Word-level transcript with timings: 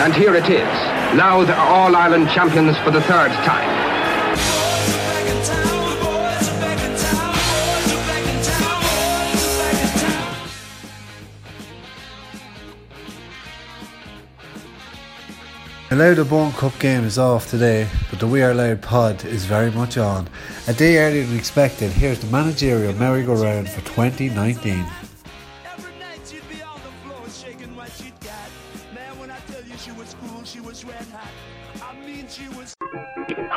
And 0.00 0.14
here 0.14 0.36
it 0.36 0.48
is. 0.48 0.62
Louth 1.18 1.48
are 1.48 1.68
All-Ireland 1.68 2.28
champions 2.30 2.78
for 2.78 2.92
the 2.92 3.02
third 3.02 3.32
time. 3.44 3.88
Hello, 15.88 16.14
the 16.14 16.20
O'Byrne 16.20 16.52
Cup 16.52 16.78
game 16.78 17.02
is 17.02 17.18
off 17.18 17.50
today, 17.50 17.88
but 18.08 18.20
the 18.20 18.26
We 18.28 18.40
Are 18.42 18.54
Louth 18.54 18.82
pod 18.82 19.24
is 19.24 19.46
very 19.46 19.72
much 19.72 19.98
on. 19.98 20.28
A 20.68 20.74
day 20.74 20.98
earlier 20.98 21.24
than 21.24 21.36
expected, 21.36 21.90
here's 21.90 22.20
the 22.20 22.28
managerial 22.28 22.92
merry-go-round 22.92 23.68
for 23.68 23.80
2019. 23.80 24.86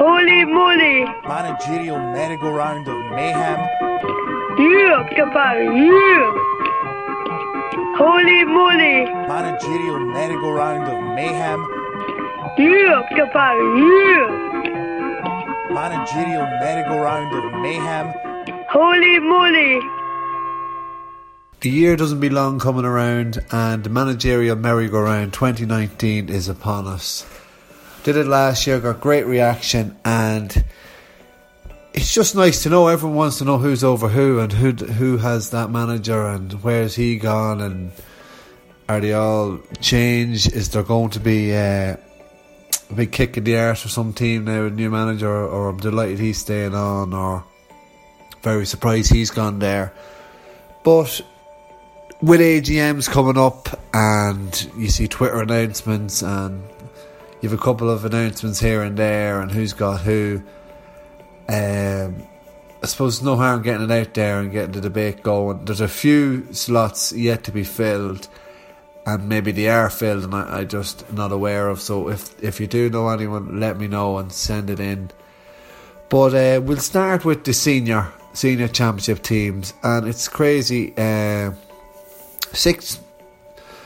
Holy 0.01 0.45
moly! 0.45 1.05
Managerial 1.27 1.99
merry-go-round 1.99 2.87
of 2.87 2.97
mayhem. 3.11 3.59
Yeah, 4.57 5.05
kapar, 5.13 5.61
yeah! 5.61 6.25
Holy 8.01 8.43
moly! 8.45 9.05
Managerial 9.29 9.99
merry-go-round 9.99 10.87
of 10.89 10.97
mayhem. 11.13 11.59
Yeah, 12.57 13.03
kapar, 13.15 13.55
yeah! 13.77 14.25
Managerial 15.71 16.47
merry-go-round 16.63 17.31
of 17.35 17.61
mayhem. 17.61 18.11
Holy 18.71 19.19
moly! 19.19 19.79
The 21.59 21.69
year 21.69 21.95
doesn't 21.95 22.19
be 22.19 22.31
long 22.31 22.57
coming 22.57 22.85
around, 22.85 23.37
and 23.51 23.83
the 23.83 23.91
managerial 23.91 24.55
merry-go-round 24.55 25.31
2019 25.33 26.27
is 26.27 26.49
upon 26.49 26.87
us. 26.87 27.23
Did 28.03 28.17
it 28.17 28.25
last 28.25 28.65
year, 28.65 28.79
got 28.79 28.99
great 28.99 29.27
reaction, 29.27 29.95
and 30.03 30.63
it's 31.93 32.13
just 32.13 32.35
nice 32.35 32.63
to 32.63 32.69
know. 32.69 32.87
Everyone 32.87 33.17
wants 33.17 33.37
to 33.39 33.45
know 33.45 33.57
who's 33.57 33.83
over 33.83 34.07
who 34.07 34.39
and 34.39 34.51
who 34.51 34.71
who 34.71 35.17
has 35.17 35.51
that 35.51 35.69
manager 35.69 36.25
and 36.25 36.51
where's 36.63 36.95
he 36.95 37.17
gone 37.17 37.61
and 37.61 37.91
are 38.89 38.99
they 38.99 39.13
all 39.13 39.59
changed? 39.79 40.51
Is 40.51 40.69
there 40.69 40.83
going 40.83 41.11
to 41.11 41.19
be 41.19 41.53
uh, 41.53 41.95
a 42.89 42.93
big 42.93 43.11
kick 43.11 43.37
in 43.37 43.43
the 43.43 43.57
arse 43.57 43.81
for 43.81 43.87
some 43.87 44.13
team 44.13 44.45
now, 44.45 44.63
with 44.63 44.73
new 44.73 44.89
manager, 44.89 45.29
or, 45.29 45.47
or 45.47 45.69
I'm 45.69 45.77
delighted 45.77 46.19
he's 46.19 46.39
staying 46.39 46.75
on, 46.75 47.13
or 47.13 47.43
very 48.41 48.65
surprised 48.65 49.11
he's 49.11 49.29
gone 49.31 49.59
there. 49.59 49.93
But 50.83 51.21
with 52.21 52.41
AGMs 52.41 53.09
coming 53.09 53.37
up 53.37 53.79
and 53.93 54.69
you 54.75 54.89
see 54.89 55.07
Twitter 55.07 55.41
announcements 55.41 56.21
and 56.21 56.63
you 57.41 57.49
have 57.49 57.59
a 57.59 57.61
couple 57.61 57.89
of 57.89 58.05
announcements 58.05 58.59
here 58.59 58.83
and 58.83 58.95
there 58.97 59.41
and 59.41 59.51
who's 59.51 59.73
got 59.73 60.01
who. 60.01 60.43
Um, 61.49 62.27
I 62.83 62.87
suppose 62.87 63.21
no 63.21 63.35
harm 63.35 63.61
getting 63.61 63.89
it 63.89 63.91
out 63.91 64.13
there 64.13 64.39
and 64.39 64.51
getting 64.51 64.71
the 64.71 64.81
debate 64.81 65.23
going. 65.23 65.65
There's 65.65 65.81
a 65.81 65.87
few 65.87 66.53
slots 66.53 67.11
yet 67.11 67.43
to 67.45 67.51
be 67.51 67.63
filled, 67.63 68.27
and 69.05 69.27
maybe 69.27 69.51
they 69.51 69.69
are 69.69 69.89
filled, 69.89 70.23
and 70.23 70.33
I, 70.33 70.59
I 70.59 70.63
just 70.63 71.11
not 71.13 71.31
aware 71.31 71.67
of. 71.67 71.81
So 71.81 72.09
if 72.09 72.41
if 72.43 72.59
you 72.59 72.67
do 72.67 72.89
know 72.89 73.09
anyone, 73.09 73.59
let 73.59 73.77
me 73.77 73.87
know 73.87 74.17
and 74.17 74.31
send 74.31 74.69
it 74.69 74.79
in. 74.79 75.11
But 76.09 76.33
uh, 76.33 76.61
we'll 76.61 76.77
start 76.77 77.23
with 77.23 77.43
the 77.43 77.53
senior 77.53 78.11
senior 78.33 78.67
championship 78.67 79.21
teams, 79.21 79.73
and 79.83 80.07
it's 80.07 80.27
crazy. 80.27 80.93
Uh, 80.97 81.51
six 82.53 82.99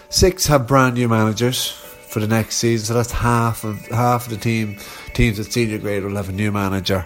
six 0.10 0.48
have 0.48 0.68
brand 0.68 0.96
new 0.96 1.10
managers 1.10 1.84
for 2.16 2.22
the 2.22 2.28
next 2.28 2.56
season, 2.56 2.86
so 2.86 2.94
that's 2.94 3.12
half 3.12 3.66
of 3.66 3.86
half 3.88 4.28
of 4.28 4.30
the 4.30 4.38
team 4.38 4.78
teams 5.14 5.38
at 5.38 5.52
senior 5.52 5.78
grade 5.78 6.02
will 6.02 6.16
have 6.16 6.30
a 6.30 6.31
new 6.31 6.50
manager, 6.50 7.06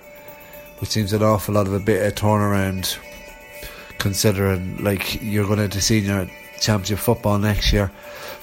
which 0.77 0.91
seems 0.91 1.11
an 1.13 1.23
awful 1.23 1.55
lot 1.55 1.65
of 1.65 1.73
a 1.73 1.79
bit 1.79 1.99
of 1.99 2.13
a 2.13 2.15
turnaround, 2.15 2.95
considering 3.97 4.77
like 4.83 5.19
you're 5.19 5.47
going 5.47 5.57
into 5.57 5.81
senior 5.81 6.29
championship 6.59 6.99
football 6.99 7.39
next 7.39 7.73
year. 7.73 7.91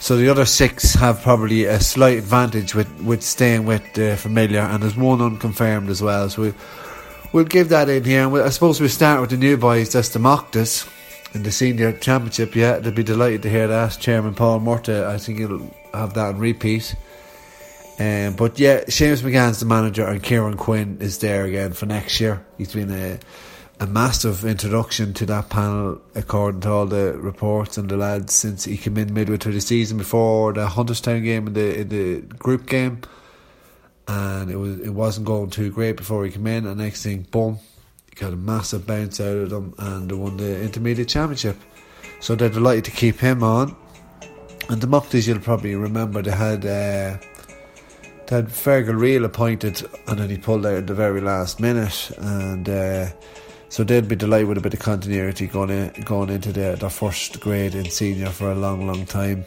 So 0.00 0.16
the 0.16 0.28
other 0.28 0.44
six 0.44 0.94
have 0.94 1.22
probably 1.22 1.66
a 1.66 1.78
slight 1.78 2.18
advantage 2.18 2.74
with, 2.74 2.92
with 3.00 3.22
staying 3.22 3.64
with 3.64 3.84
the 3.94 4.16
familiar, 4.16 4.62
and 4.62 4.82
there's 4.82 4.96
one 4.96 5.20
unconfirmed 5.20 5.88
as 5.88 6.02
well. 6.02 6.28
So 6.28 6.42
we, 6.42 6.54
we'll 7.32 7.44
give 7.44 7.68
that 7.68 7.88
in 7.88 8.02
here. 8.02 8.22
And 8.22 8.32
we, 8.32 8.40
I 8.40 8.48
suppose 8.48 8.80
we'll 8.80 8.88
start 8.88 9.20
with 9.20 9.30
the 9.30 9.36
new 9.36 9.56
boys. 9.56 9.92
That's 9.92 10.08
the 10.08 10.18
Mochtas 10.18 10.92
in 11.32 11.44
the 11.44 11.52
senior 11.52 11.92
championship. 11.92 12.56
Yeah, 12.56 12.80
they'll 12.80 12.92
be 12.92 13.04
delighted 13.04 13.42
to 13.42 13.50
hear 13.50 13.68
that. 13.68 13.98
Chairman 14.00 14.34
Paul 14.34 14.58
Murta, 14.58 15.06
I 15.06 15.18
think 15.18 15.38
he'll 15.38 15.70
have 15.96 16.14
that 16.14 16.34
on 16.34 16.38
repeat. 16.38 16.94
Um, 17.98 18.34
but 18.34 18.58
yeah, 18.58 18.84
Seamus 18.84 19.22
McGann's 19.22 19.60
the 19.60 19.66
manager, 19.66 20.06
and 20.06 20.22
Kieran 20.22 20.56
Quinn 20.56 20.98
is 21.00 21.18
there 21.18 21.44
again 21.44 21.72
for 21.72 21.86
next 21.86 22.20
year. 22.20 22.44
He's 22.58 22.72
been 22.72 22.90
a 22.90 23.18
a 23.78 23.86
massive 23.86 24.44
introduction 24.44 25.12
to 25.14 25.26
that 25.26 25.50
panel, 25.50 26.00
according 26.14 26.62
to 26.62 26.70
all 26.70 26.86
the 26.86 27.12
reports 27.18 27.76
and 27.76 27.88
the 27.88 27.96
lads, 27.96 28.32
since 28.32 28.64
he 28.64 28.76
came 28.76 28.96
in 28.96 29.12
midway 29.12 29.36
through 29.36 29.52
the 29.52 29.60
season 29.60 29.98
before 29.98 30.52
the 30.54 30.66
Hunterstown 30.66 31.22
game 31.22 31.46
in 31.46 31.52
the 31.52 31.80
in 31.80 31.88
the 31.88 32.20
group 32.36 32.66
game, 32.66 33.02
and 34.08 34.50
it 34.50 34.56
was 34.56 34.80
it 34.80 34.90
wasn't 34.90 35.26
going 35.26 35.50
too 35.50 35.70
great 35.70 35.96
before 35.96 36.24
he 36.24 36.30
came 36.30 36.46
in. 36.46 36.66
And 36.66 36.78
next 36.78 37.02
thing, 37.02 37.26
boom, 37.30 37.58
he 38.08 38.14
got 38.14 38.32
a 38.32 38.36
massive 38.36 38.86
bounce 38.86 39.20
out 39.20 39.36
of 39.36 39.50
them, 39.50 39.74
and 39.78 40.10
they 40.10 40.14
won 40.14 40.36
the 40.36 40.62
intermediate 40.62 41.08
championship. 41.08 41.56
So 42.20 42.34
they're 42.34 42.48
delighted 42.48 42.84
to 42.86 42.90
keep 42.92 43.18
him 43.18 43.42
on. 43.42 43.76
And 44.68 44.80
the 44.80 44.86
Mucties, 44.86 45.28
you'll 45.28 45.38
probably 45.40 45.74
remember, 45.74 46.22
they 46.22 46.32
had. 46.32 46.64
Uh, 46.64 47.18
they 48.26 48.34
had 48.34 48.48
Fergal 48.48 48.98
Real 48.98 49.24
appointed, 49.24 49.86
and 50.08 50.18
then 50.18 50.28
he 50.28 50.36
pulled 50.36 50.66
out 50.66 50.74
at 50.74 50.86
the 50.88 50.94
very 50.94 51.20
last 51.20 51.60
minute, 51.60 52.10
and 52.18 52.68
uh, 52.68 53.08
so 53.68 53.84
they'd 53.84 54.08
be 54.08 54.16
delighted 54.16 54.48
with 54.48 54.58
a 54.58 54.60
bit 54.60 54.74
of 54.74 54.80
continuity 54.80 55.46
going 55.46 55.70
in, 55.70 56.02
going 56.02 56.30
into 56.30 56.52
their, 56.52 56.74
their 56.74 56.90
first 56.90 57.38
grade 57.38 57.76
in 57.76 57.88
senior 57.88 58.30
for 58.30 58.50
a 58.50 58.54
long, 58.56 58.84
long 58.84 59.06
time. 59.06 59.44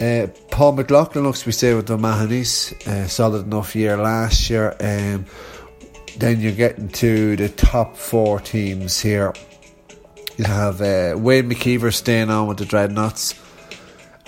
Uh, 0.00 0.26
Paul 0.50 0.72
McLaughlin 0.72 1.24
looks 1.24 1.40
to 1.40 1.46
be 1.46 1.52
staying 1.52 1.76
with 1.76 1.86
the 1.86 1.98
Mahonys, 1.98 2.72
uh, 2.86 3.08
solid 3.08 3.44
enough 3.44 3.76
year 3.76 3.98
last 3.98 4.48
year. 4.48 4.74
Um, 4.80 5.26
then 6.18 6.40
you're 6.40 6.52
getting 6.52 6.88
to 6.88 7.36
the 7.36 7.50
top 7.50 7.96
four 7.96 8.40
teams 8.40 9.00
here. 9.00 9.34
You 10.38 10.44
have 10.44 10.80
uh, 10.80 11.14
Wayne 11.18 11.50
McKeever 11.50 11.92
staying 11.92 12.30
on 12.30 12.46
with 12.46 12.58
the 12.58 12.64
Dreadnoughts. 12.64 13.34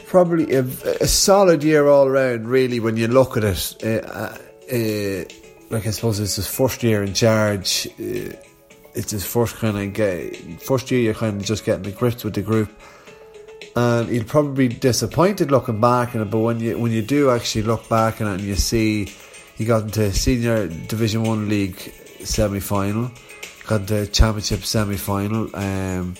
Probably 0.08 0.54
a, 0.54 0.60
a 0.60 1.06
solid 1.06 1.62
year 1.62 1.86
all 1.86 2.08
round, 2.08 2.48
really, 2.48 2.80
when 2.80 2.96
you 2.96 3.08
look 3.08 3.36
at 3.36 3.44
it. 3.44 3.76
Uh, 3.84 4.38
uh, 4.72 5.24
like 5.70 5.86
I 5.86 5.90
suppose 5.90 6.18
it's 6.18 6.36
his 6.36 6.46
first 6.46 6.82
year 6.82 7.02
in 7.02 7.12
charge. 7.12 7.86
Uh, 8.00 8.32
it's 8.94 9.10
his 9.10 9.26
first 9.26 9.56
kind 9.56 9.76
of 9.76 9.92
get 9.92 10.62
first 10.62 10.90
year. 10.90 11.00
You're 11.00 11.14
kind 11.14 11.38
of 11.38 11.46
just 11.46 11.64
getting 11.64 11.82
the 11.82 11.92
grips 11.92 12.24
with 12.24 12.34
the 12.34 12.42
group, 12.42 12.70
and 13.76 14.08
he'll 14.08 14.24
probably 14.24 14.68
be 14.68 14.74
disappointed 14.74 15.50
looking 15.50 15.78
back 15.80 16.14
on 16.14 16.22
it. 16.22 16.30
But 16.30 16.38
when 16.38 16.58
you 16.58 16.78
when 16.78 16.90
you 16.90 17.02
do 17.02 17.30
actually 17.30 17.62
look 17.62 17.88
back 17.88 18.20
it 18.20 18.26
and 18.26 18.40
you 18.40 18.54
see 18.54 19.12
he 19.56 19.64
got 19.64 19.82
into 19.82 20.10
senior 20.12 20.68
Division 20.68 21.22
One 21.22 21.48
league 21.48 21.78
semi 22.24 22.60
final, 22.60 23.10
got 23.66 23.86
the 23.86 24.06
championship 24.06 24.64
semi 24.64 24.96
final. 24.96 25.54
Um, 25.54 26.14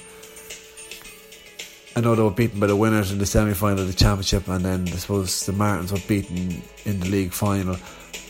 I 1.98 2.00
know 2.00 2.14
they 2.14 2.22
were 2.22 2.30
beaten 2.30 2.60
by 2.60 2.68
the 2.68 2.76
winners 2.76 3.10
in 3.10 3.18
the 3.18 3.26
semi 3.26 3.54
final 3.54 3.80
of 3.80 3.88
the 3.88 3.92
championship, 3.92 4.46
and 4.46 4.64
then 4.64 4.86
I 4.86 4.92
suppose 4.92 5.44
the 5.46 5.52
Martins 5.52 5.90
were 5.90 5.98
beaten 6.06 6.62
in 6.84 7.00
the 7.00 7.08
league 7.08 7.32
final. 7.32 7.76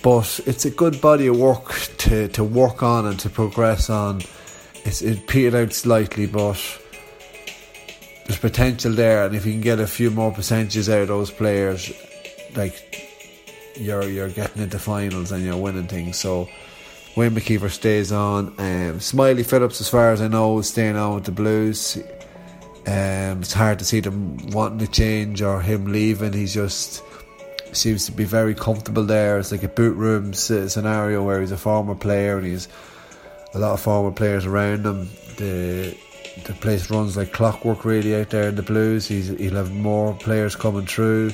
but 0.03 0.41
it's 0.47 0.65
a 0.65 0.71
good 0.71 1.03
body 1.03 1.27
of 1.27 1.39
work 1.39 1.75
to, 1.99 2.29
to 2.29 2.43
work 2.43 2.83
on 2.83 3.05
and 3.05 3.21
to 3.21 3.29
progress 3.29 3.91
on. 3.91 4.23
It's 4.87 5.03
it 5.03 5.27
petered 5.27 5.55
out 5.55 5.75
slightly, 5.75 6.25
but 6.25 6.59
there's 8.25 8.39
potential 8.39 8.93
there, 8.93 9.27
and 9.27 9.37
if 9.37 9.45
you 9.45 9.53
can 9.53 9.61
get 9.61 9.81
a 9.81 9.87
few 9.87 10.11
more 10.11 10.33
percentages 10.33 10.89
out 10.89 11.03
of 11.03 11.09
those 11.09 11.31
players, 11.31 11.93
like 12.57 13.07
you're 13.77 14.09
you're 14.09 14.31
getting 14.31 14.63
into 14.63 14.79
finals 14.79 15.31
and 15.31 15.45
you're 15.45 15.59
winning 15.59 15.89
things. 15.89 16.19
So 16.19 16.49
Wayne 17.17 17.33
McKeever 17.33 17.71
stays 17.71 18.13
on. 18.13 18.55
Um, 18.57 18.99
Smiley 18.99 19.43
Phillips, 19.43 19.83
as 19.83 19.91
far 19.91 20.13
as 20.13 20.23
I 20.23 20.29
know, 20.29 20.59
is 20.59 20.71
staying 20.71 20.97
on 20.97 21.17
with 21.17 21.25
the 21.25 21.33
Blues. 21.33 21.99
Um, 22.89 23.43
it's 23.43 23.53
hard 23.53 23.79
to 23.81 23.85
see 23.85 24.01
them 24.01 24.39
wanting 24.51 24.79
to 24.79 24.87
change 24.87 25.43
or 25.43 25.61
him 25.61 25.93
leaving. 25.93 26.33
He's 26.33 26.55
just 26.55 27.03
seems 27.73 28.07
to 28.07 28.13
be 28.13 28.25
very 28.25 28.55
comfortable 28.55 29.05
there. 29.05 29.39
It's 29.39 29.53
like 29.53 29.63
a 29.63 29.69
boot 29.69 29.95
room 29.95 30.33
scenario 30.33 31.23
where 31.23 31.43
he's 31.43 31.53
a 31.53 31.59
former 31.59 31.95
player 31.95 32.39
and 32.39 32.47
he's 32.47 32.67
a 33.53 33.59
lot 33.59 33.73
of 33.73 33.81
former 33.83 34.11
players 34.11 34.47
around 34.47 34.87
him. 34.87 35.11
The 35.37 35.95
the 36.47 36.55
place 36.55 36.91
runs 36.91 37.15
like 37.15 37.33
clockwork 37.33 37.85
really 37.85 38.17
out 38.17 38.31
there 38.31 38.49
in 38.49 38.55
the 38.55 38.63
Blues. 38.63 39.07
He's, 39.07 39.29
he'll 39.29 39.57
have 39.57 39.75
more 39.75 40.15
players 40.15 40.57
coming 40.57 40.87
through. 40.87 41.33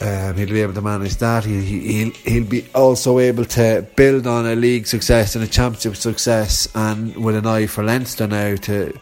Um, 0.00 0.36
he'll 0.36 0.46
be 0.46 0.60
able 0.60 0.74
to 0.74 0.82
manage 0.82 1.16
that. 1.16 1.44
He, 1.44 1.60
he'll, 2.04 2.12
he'll 2.12 2.44
be 2.44 2.68
also 2.72 3.18
able 3.18 3.46
to 3.46 3.84
build 3.96 4.28
on 4.28 4.46
a 4.46 4.54
league 4.54 4.86
success 4.86 5.34
and 5.34 5.42
a 5.42 5.48
championship 5.48 5.96
success, 5.96 6.68
and 6.74 7.16
with 7.16 7.34
an 7.34 7.46
eye 7.46 7.66
for 7.66 7.82
Leinster 7.82 8.28
now 8.28 8.54
to 8.56 8.96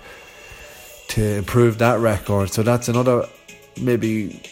to 1.15 1.37
improve 1.37 1.79
that 1.79 2.01
record. 2.01 2.51
So 2.51 2.65
that's 2.65 2.89
another 2.89 3.29
maybe 3.81 4.43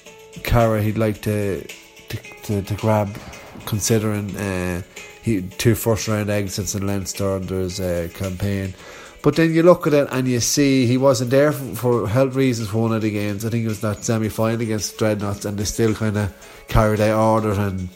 Cara 0.45 0.81
he'd 0.81 0.97
like 0.97 1.21
to 1.23 1.67
to, 2.09 2.17
to, 2.45 2.63
to 2.63 2.75
grab, 2.75 3.19
considering 3.67 4.37
uh, 4.37 4.83
he 5.23 5.43
two 5.43 5.75
first 5.75 6.07
round 6.07 6.31
exits 6.31 6.77
in 6.77 6.87
Leinster 6.87 7.33
under 7.33 7.59
his 7.59 7.81
uh, 7.81 8.09
campaign. 8.15 8.75
But 9.23 9.37
then 9.37 9.53
you 9.53 9.65
look 9.65 9.87
at 9.89 9.95
it 9.95 10.09
and 10.11 10.29
you 10.29 10.39
see 10.39 10.87
he 10.87 10.97
wasn't 10.97 11.31
there 11.31 11.51
for, 11.53 11.75
for 11.75 12.09
health 12.09 12.35
reasons 12.37 12.69
for 12.69 12.79
one 12.79 12.93
of 12.93 13.03
the 13.03 13.11
games. 13.11 13.45
I 13.45 13.51
think 13.51 13.65
it 13.65 13.69
was 13.69 13.81
that 13.81 14.05
semi 14.05 14.29
final 14.29 14.61
against 14.61 14.99
Dreadnoughts, 14.99 15.45
and 15.45 15.59
they 15.59 15.65
still 15.65 15.95
kind 15.95 16.17
of 16.17 16.33
carried 16.69 17.01
out 17.01 17.19
order 17.19 17.53
and 17.61 17.89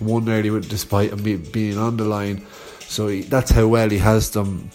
won 0.00 0.24
nearly 0.24 0.50
despite 0.66 1.12
him 1.12 1.42
being 1.52 1.78
on 1.78 1.96
the 1.96 2.04
line. 2.04 2.44
So 2.80 3.06
he, 3.06 3.22
that's 3.22 3.52
how 3.52 3.68
well 3.68 3.88
he 3.88 3.98
has 3.98 4.30
them 4.30 4.70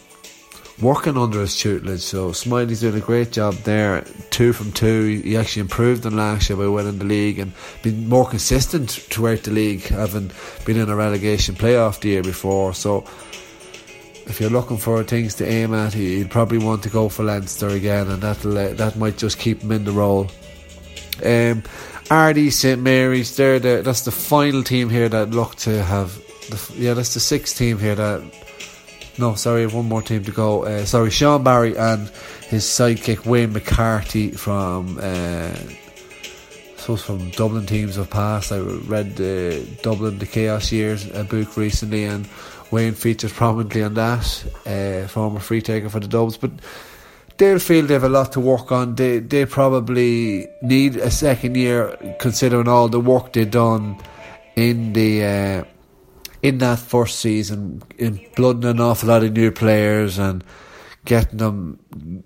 working 0.82 1.18
under 1.18 1.42
his 1.42 1.58
tutelage. 1.58 2.02
So 2.02 2.32
Smiley's 2.32 2.82
doing 2.82 2.96
a 2.96 3.00
great 3.00 3.32
job 3.32 3.54
there. 3.64 4.02
Two 4.30 4.54
from 4.54 4.72
two. 4.72 5.22
He 5.24 5.38
actually 5.38 5.62
improved 5.62 6.06
on 6.06 6.16
last 6.16 6.50
year 6.50 6.58
by 6.58 6.68
winning 6.68 7.00
the 7.00 7.06
league 7.06 7.40
and 7.40 7.54
been 7.82 8.10
more 8.10 8.28
consistent 8.28 8.92
throughout 8.92 9.44
the 9.44 9.52
league, 9.52 9.84
having 9.84 10.32
been 10.66 10.78
in 10.78 10.90
a 10.90 10.96
relegation 10.96 11.56
playoff 11.56 12.00
the 12.02 12.10
year 12.10 12.24
before. 12.24 12.74
So 12.74 13.06
if 14.28 14.42
you're 14.42 14.50
looking 14.50 14.78
for 14.78 15.04
things 15.04 15.36
to 15.36 15.48
aim 15.48 15.74
at, 15.74 15.96
you'd 15.96 16.32
probably 16.32 16.58
want 16.58 16.84
to 16.84 16.90
go 16.90 17.10
for 17.10 17.24
Leinster 17.24 17.70
again, 17.70 18.10
and 18.10 18.22
that'll 18.22 18.58
uh, 18.58 18.74
that 18.74 18.98
might 18.98 19.18
just 19.18 19.40
keep 19.40 19.62
him 19.62 19.72
in 19.72 19.86
the 19.86 19.92
role. 19.92 20.24
Um, 21.24 21.64
Ardee 22.10 22.52
St 22.52 22.82
Mary's, 22.82 23.36
they're 23.36 23.60
the, 23.60 23.82
that's 23.82 24.02
the 24.02 24.12
final 24.12 24.64
team 24.64 24.90
here 24.90 25.10
that 25.10 25.32
look 25.32 25.56
to 25.56 25.84
have. 25.84 26.16
The, 26.50 26.74
yeah, 26.76 26.94
that's 26.94 27.14
the 27.14 27.20
sixth 27.20 27.58
team 27.58 27.80
here 27.80 27.96
that. 27.96 28.45
No, 29.18 29.36
sorry, 29.36 29.66
one 29.68 29.88
more 29.88 30.02
team 30.02 30.24
to 30.26 30.32
go. 30.32 30.64
Uh, 30.64 30.86
sorry, 30.86 31.10
Sean 31.10 31.44
Barry 31.44 31.78
and 31.78 32.10
his 32.50 32.66
sidekick 32.66 33.26
Wayne 33.26 33.54
McCarthy 33.54 34.32
from. 34.32 35.00
Uh, 35.02 35.56
suppose 36.86 37.02
from 37.02 37.32
Dublin 37.32 37.66
teams 37.66 37.98
of 37.98 38.10
past. 38.12 38.52
I 38.52 38.60
read 38.60 39.20
uh, 39.20 39.60
Dublin 39.82 40.20
the 40.20 40.28
Chaos 40.28 40.72
Years 40.72 41.10
a 41.16 41.24
book 41.24 41.58
recently, 41.58 42.04
and 42.04 42.28
Wayne 42.70 42.94
features 42.94 43.34
prominently 43.34 43.82
on 43.82 43.96
that, 43.96 44.46
uh, 44.68 45.08
former 45.08 45.40
free 45.40 45.64
taker 45.64 45.90
for 45.90 46.00
the 46.00 46.08
Dubs. 46.08 46.38
But 46.38 46.52
they'll 47.38 47.58
feel 47.58 47.86
they 47.86 47.96
have 47.96 48.04
a 48.04 48.10
lot 48.10 48.34
to 48.34 48.40
work 48.40 48.72
on. 48.72 48.96
They 48.96 49.20
they 49.20 49.46
probably 49.46 50.48
need 50.62 50.98
a 50.98 51.10
second 51.10 51.56
year, 51.56 51.98
considering 52.20 52.68
all 52.68 52.88
the 52.88 53.00
work 53.00 53.34
they've 53.34 53.50
done 53.50 53.98
in 54.56 54.94
the 54.94 55.24
uh, 55.24 55.64
in 56.46 56.60
that 56.60 56.78
first 56.78 57.20
season, 57.20 57.82
in 57.98 58.24
blooding 58.36 58.66
an 58.66 58.80
awful 58.80 59.10
lot 59.10 59.24
of 59.24 59.34
new 59.34 59.52
players 59.52 60.20
and 60.20 60.44
getting 61.04 61.40
them, 61.40 61.80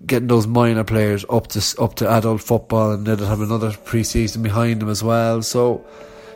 getting 0.04 0.28
those 0.28 0.46
minor 0.46 0.84
players 0.84 1.24
up 1.30 1.46
to 1.48 1.60
up 1.80 1.94
to 1.94 2.10
adult 2.10 2.42
football, 2.42 2.92
and 2.92 3.06
they'll 3.06 3.16
have 3.16 3.40
another 3.40 3.72
pre-season 3.72 4.42
behind 4.42 4.82
them 4.82 4.90
as 4.90 5.02
well. 5.02 5.40
So 5.40 5.82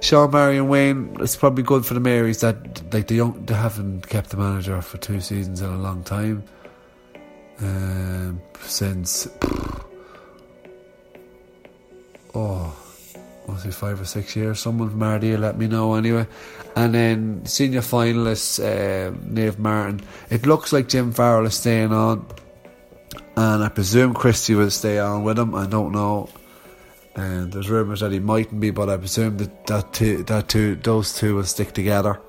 Sean 0.01 0.31
Barry 0.31 0.57
and 0.57 0.71
Wayne, 0.71 1.15
it's 1.21 1.37
probably 1.37 1.63
good 1.63 1.85
for 1.85 1.93
the 1.93 2.01
Marys 2.01 2.41
that 2.41 2.57
like 2.95 3.07
they 3.09 3.19
don't 3.19 3.47
they 3.47 3.55
haven't 3.55 4.09
kept 4.09 4.31
the 4.31 4.39
manager 4.39 4.81
for 4.81 4.97
two 4.97 5.21
seasons 5.21 5.61
in 5.61 5.69
a 5.69 5.77
long 5.77 6.03
time. 6.05 6.43
Um, 7.61 8.41
since 8.63 9.29
oh, 12.35 12.84
was 13.47 13.65
it 13.67 13.75
five 13.75 14.01
or 14.01 14.05
six 14.05 14.35
years? 14.37 14.61
Someone 14.61 14.91
from 14.91 15.03
Ardee 15.03 15.39
let 15.39 15.59
me 15.59 15.67
know 15.67 15.95
anyway. 15.95 16.27
And 16.77 16.95
then 16.95 17.47
senior 17.47 17.81
finalists, 17.81 18.59
uh, 18.59 19.13
Naomh 19.13 19.59
Martin. 19.59 20.01
It 20.31 20.47
looks 20.47 20.73
like 20.73 20.89
Jim 20.89 21.13
Farrell 21.13 21.47
is 21.47 21.55
staying 21.55 21.93
on, 21.93 22.27
and 23.37 23.63
I 23.63 23.69
presume 23.69 24.15
Christie 24.15 24.55
will 24.55 24.71
stay 24.71 24.99
on 24.99 25.25
with 25.25 25.39
him. 25.39 25.55
I 25.55 25.67
don't 25.67 25.93
know 25.93 26.29
and 27.17 27.53
there's 27.53 27.71
rumours 27.71 28.01
that 28.01 28.13
he 28.13 28.19
mightn't 28.19 28.61
be, 28.61 28.71
but 28.71 28.89
I 28.89 28.97
presume 28.97 29.37
that 29.39 29.67
that 29.67 29.93
two, 29.93 30.23
that 30.25 30.49
two, 30.49 30.77
those 30.77 31.15
two 31.15 31.37
will 31.37 31.45
stick 31.45 31.73
together. 31.73 32.21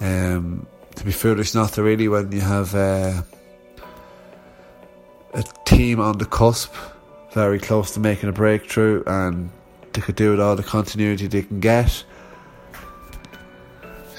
Um, 0.00 0.66
to 0.96 1.04
be 1.04 1.12
foolish 1.12 1.54
not 1.54 1.72
to 1.74 1.82
really 1.82 2.08
when 2.08 2.30
you 2.32 2.40
have 2.40 2.74
uh, 2.74 3.22
a 5.34 5.42
team 5.64 6.00
on 6.00 6.18
the 6.18 6.26
cusp, 6.26 6.72
very 7.32 7.58
close 7.58 7.92
to 7.94 8.00
making 8.00 8.28
a 8.28 8.32
breakthrough, 8.32 9.02
and 9.06 9.50
they 9.94 10.00
could 10.00 10.16
do 10.16 10.30
with 10.30 10.40
all 10.40 10.56
the 10.56 10.62
continuity 10.62 11.26
they 11.26 11.42
can 11.42 11.60
get. 11.60 12.04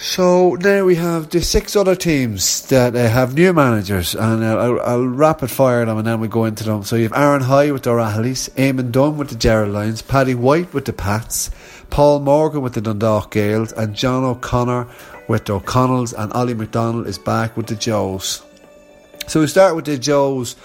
So 0.04 0.56
now 0.56 0.84
we 0.84 0.96
have 0.96 1.30
the 1.30 1.42
six 1.42 1.78
other 1.78 1.96
teams 1.96 2.68
that 2.68 2.94
uh, 2.94 3.08
have 3.08 3.36
new 3.36 3.54
managers, 3.54 4.16
and 4.16 4.44
uh, 4.44 4.58
I'll, 4.58 4.82
I'll, 4.82 5.08
rapid 5.08 5.50
fire 5.50 5.86
them 5.86 5.98
and 5.98 6.06
then 6.06 6.20
we 6.20 6.28
go 6.28 6.44
into 6.44 6.66
them. 6.66 6.84
So 6.84 6.98
you 6.98 7.04
have 7.04 7.14
Aaron 7.14 7.42
High 7.42 7.72
with 7.72 7.84
the 7.84 7.92
O'Rahillys, 7.92 8.50
Eamon 8.56 8.92
Dunn 8.92 9.16
with 9.16 9.30
the 9.30 9.36
Geraldines, 9.36 10.02
Paddy 10.02 10.36
White 10.36 10.74
with 10.74 10.84
the 10.84 10.92
Pats, 10.92 11.52
Paul 11.90 12.20
Morgan 12.20 12.62
with 12.62 12.74
the 12.74 12.82
Dundalk 12.82 13.32
Gaels, 13.32 13.72
and 13.72 13.96
John 13.96 14.26
O'Connor 14.26 14.90
with 15.30 15.46
the 15.46 15.54
O'Connells, 15.54 16.14
and 16.18 16.34
Ollie 16.34 16.54
McDonald 16.54 17.08
is 17.08 17.18
back 17.18 17.56
with 17.56 17.68
the 17.68 17.76
Joes. 17.76 18.44
So 19.28 19.40
we 19.40 19.48
start 19.48 19.74
with 19.74 19.86
the 19.86 19.98
Joes 19.98 20.58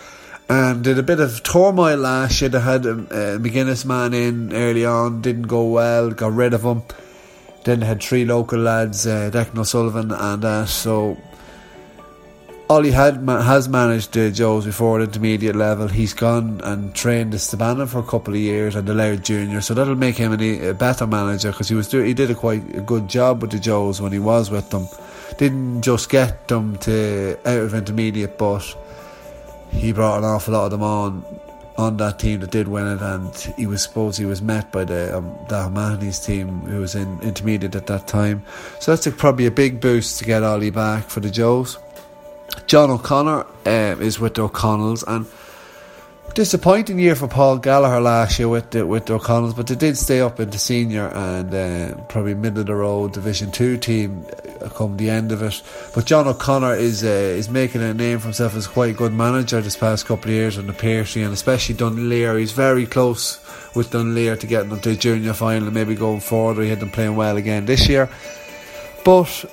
and 0.49 0.83
did 0.83 0.99
a 0.99 1.02
bit 1.02 1.21
of 1.21 1.43
turmoil 1.43 1.99
last 1.99 2.40
year. 2.40 2.49
They 2.49 2.61
had 2.61 2.87
a, 2.87 2.93
a 2.93 3.38
McGuinness 3.38 3.85
man 3.85 4.14
in 4.14 4.52
early 4.55 4.85
on, 4.85 5.21
didn't 5.21 5.43
go 5.43 5.64
well, 5.64 6.11
got 6.11 6.33
rid 6.33 6.55
of 6.55 6.62
him. 6.62 6.83
Then 7.64 7.83
had 7.83 8.02
three 8.02 8.25
local 8.25 8.59
lads, 8.59 9.07
uh, 9.07 9.31
Declan 9.33 9.59
O'Sullivan 9.59 10.11
and 10.11 10.43
that. 10.43 10.49
Uh, 10.49 10.67
so 10.67 11.19
Ollie 12.71 12.90
had 12.90 13.17
has 13.26 13.69
managed 13.69 14.17
uh, 14.17 14.31
Joe's 14.31 14.64
before 14.64 15.00
at 15.00 15.09
intermediate 15.09 15.57
level. 15.57 15.88
He's 15.88 16.14
gone 16.14 16.61
and 16.64 16.95
trained 16.95 17.33
the 17.33 17.38
Stabannon 17.38 17.88
for 17.88 17.99
a 17.99 18.02
couple 18.02 18.35
of 18.35 18.40
years 18.40 18.75
and 18.75 18.87
the 18.87 18.95
Laird 18.95 19.25
Junior, 19.25 19.61
so 19.61 19.75
that'll 19.75 19.97
make 19.97 20.17
him 20.17 20.33
a 20.33 20.73
better 20.73 21.07
manager 21.07 21.50
because 21.50 21.69
he 21.69 21.75
was 21.75 21.88
do, 21.88 22.02
he 22.02 22.14
did 22.14 22.31
a 22.31 22.35
quite 22.35 22.76
a 22.76 22.81
good 22.81 23.09
job 23.09 23.43
with 23.43 23.50
the 23.50 23.59
Joes 23.59 24.00
when 24.00 24.12
he 24.12 24.19
was 24.19 24.50
with 24.50 24.69
them. 24.71 24.87
Didn't 25.38 25.83
just 25.83 26.11
get 26.11 26.49
them 26.49 26.76
to 26.78 27.38
out 27.47 27.61
of 27.61 27.75
intermediate, 27.75 28.37
but 28.38 28.64
he 29.71 29.93
brought 29.93 30.19
an 30.19 30.25
awful 30.25 30.55
lot 30.55 30.67
of 30.67 30.71
them 30.71 30.83
on 30.83 31.25
on 31.77 31.97
that 31.97 32.19
team 32.19 32.41
that 32.41 32.51
did 32.51 32.67
win 32.67 32.87
it, 32.89 33.01
and 33.01 33.35
he 33.57 33.67
was 33.67 33.83
supposed 33.83 34.19
he 34.19 34.25
was 34.25 34.43
met 34.43 34.73
by 34.73 34.85
the 34.85 35.17
um, 35.17 35.39
O'Mahony's 35.51 36.19
team 36.19 36.61
who 36.63 36.81
was 36.81 36.97
in 36.97 37.21
intermediate 37.21 37.77
at 37.77 37.87
that 37.87 38.09
time. 38.09 38.43
So 38.81 38.91
that's 38.91 39.07
a, 39.07 39.13
probably 39.13 39.47
a 39.47 39.51
big 39.53 39.81
boost 39.81 40.19
to 40.19 40.25
get 40.25 40.43
Ollie 40.43 40.71
back 40.71 41.05
for 41.05 41.21
the 41.21 41.31
Joes. 41.31 41.79
John 42.67 42.91
O'Connor 42.91 43.47
uh, 43.65 43.97
is 44.01 44.19
with 44.19 44.35
the 44.35 44.43
O'Connells, 44.43 45.05
and 45.07 45.27
disappointing 46.35 46.99
year 46.99 47.14
for 47.14 47.28
Paul 47.28 47.58
Gallagher 47.58 48.00
last 48.00 48.38
year 48.38 48.49
with 48.49 48.70
the, 48.70 48.87
with 48.87 49.06
the 49.06 49.14
O'Connells, 49.14 49.56
but 49.56 49.66
they 49.66 49.75
did 49.75 49.97
stay 49.97 50.20
up 50.20 50.40
into 50.40 50.58
senior 50.58 51.08
and 51.08 51.52
uh, 51.52 52.00
probably 52.04 52.35
middle 52.35 52.61
of 52.61 52.66
the 52.66 52.75
road 52.75 53.12
Division 53.12 53.50
Two 53.50 53.76
team 53.76 54.25
uh, 54.61 54.68
come 54.68 54.97
the 54.97 55.11
end 55.11 55.32
of 55.32 55.42
it. 55.42 55.62
But 55.94 56.06
John 56.06 56.26
O'Connor 56.26 56.75
is 56.75 57.04
uh, 57.04 57.08
is 57.08 57.49
making 57.49 57.82
a 57.82 57.92
name 57.94 58.18
for 58.18 58.25
himself 58.25 58.54
as 58.54 58.66
quite 58.66 58.90
a 58.90 58.97
good 58.97 59.12
manager 59.12 59.61
this 59.61 59.76
past 59.76 60.06
couple 60.06 60.30
of 60.30 60.35
years 60.35 60.58
on 60.58 60.66
the 60.66 60.73
Peartree 60.73 61.23
and 61.23 61.32
especially 61.32 61.75
Dunleer. 61.75 62.38
He's 62.38 62.52
very 62.52 62.87
close 62.87 63.38
with 63.75 63.90
Dunleer 63.90 64.37
to 64.37 64.47
getting 64.47 64.70
them 64.70 64.80
to 64.80 64.90
the 64.90 64.97
junior 64.97 65.32
final 65.32 65.64
and 65.64 65.75
maybe 65.75 65.94
going 65.94 66.20
forward. 66.20 66.62
He 66.62 66.68
had 66.68 66.80
them 66.80 66.90
playing 66.90 67.16
well 67.16 67.37
again 67.37 67.66
this 67.66 67.88
year, 67.88 68.08
but. 69.04 69.44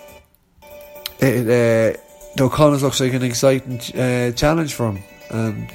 It, 1.17 1.47
uh, 1.47 2.01
the 2.35 2.43
O'Connors 2.43 2.83
looks 2.83 2.99
like 2.99 3.13
an 3.13 3.23
exciting 3.23 3.79
uh, 3.97 4.31
challenge 4.31 4.73
for 4.73 4.91
him, 4.91 5.03
and 5.29 5.71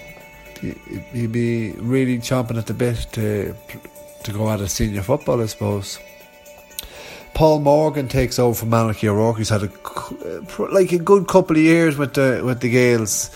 he'd 0.61 1.33
be 1.33 1.73
really 1.73 2.19
chomping 2.19 2.59
at 2.59 2.67
the 2.67 2.75
bit 2.75 3.07
to 3.12 3.55
to 4.25 4.33
go 4.33 4.49
out 4.49 4.61
of 4.61 4.71
senior 4.71 5.02
football, 5.02 5.43
I 5.43 5.47
suppose. 5.47 5.99
Paul 7.35 7.61
Morgan 7.61 8.09
takes 8.09 8.38
over 8.38 8.55
from 8.55 8.71
Malachy 8.71 9.09
O'Rourke. 9.09 9.38
He's 9.38 9.49
had 9.49 9.62
a 9.62 9.71
like 10.73 10.93
a 10.93 10.99
good 10.99 11.26
couple 11.26 11.57
of 11.57 11.62
years 11.62 11.97
with 11.97 12.14
the 12.14 12.43
with 12.45 12.61
the 12.61 12.71
Gaels. 12.71 13.31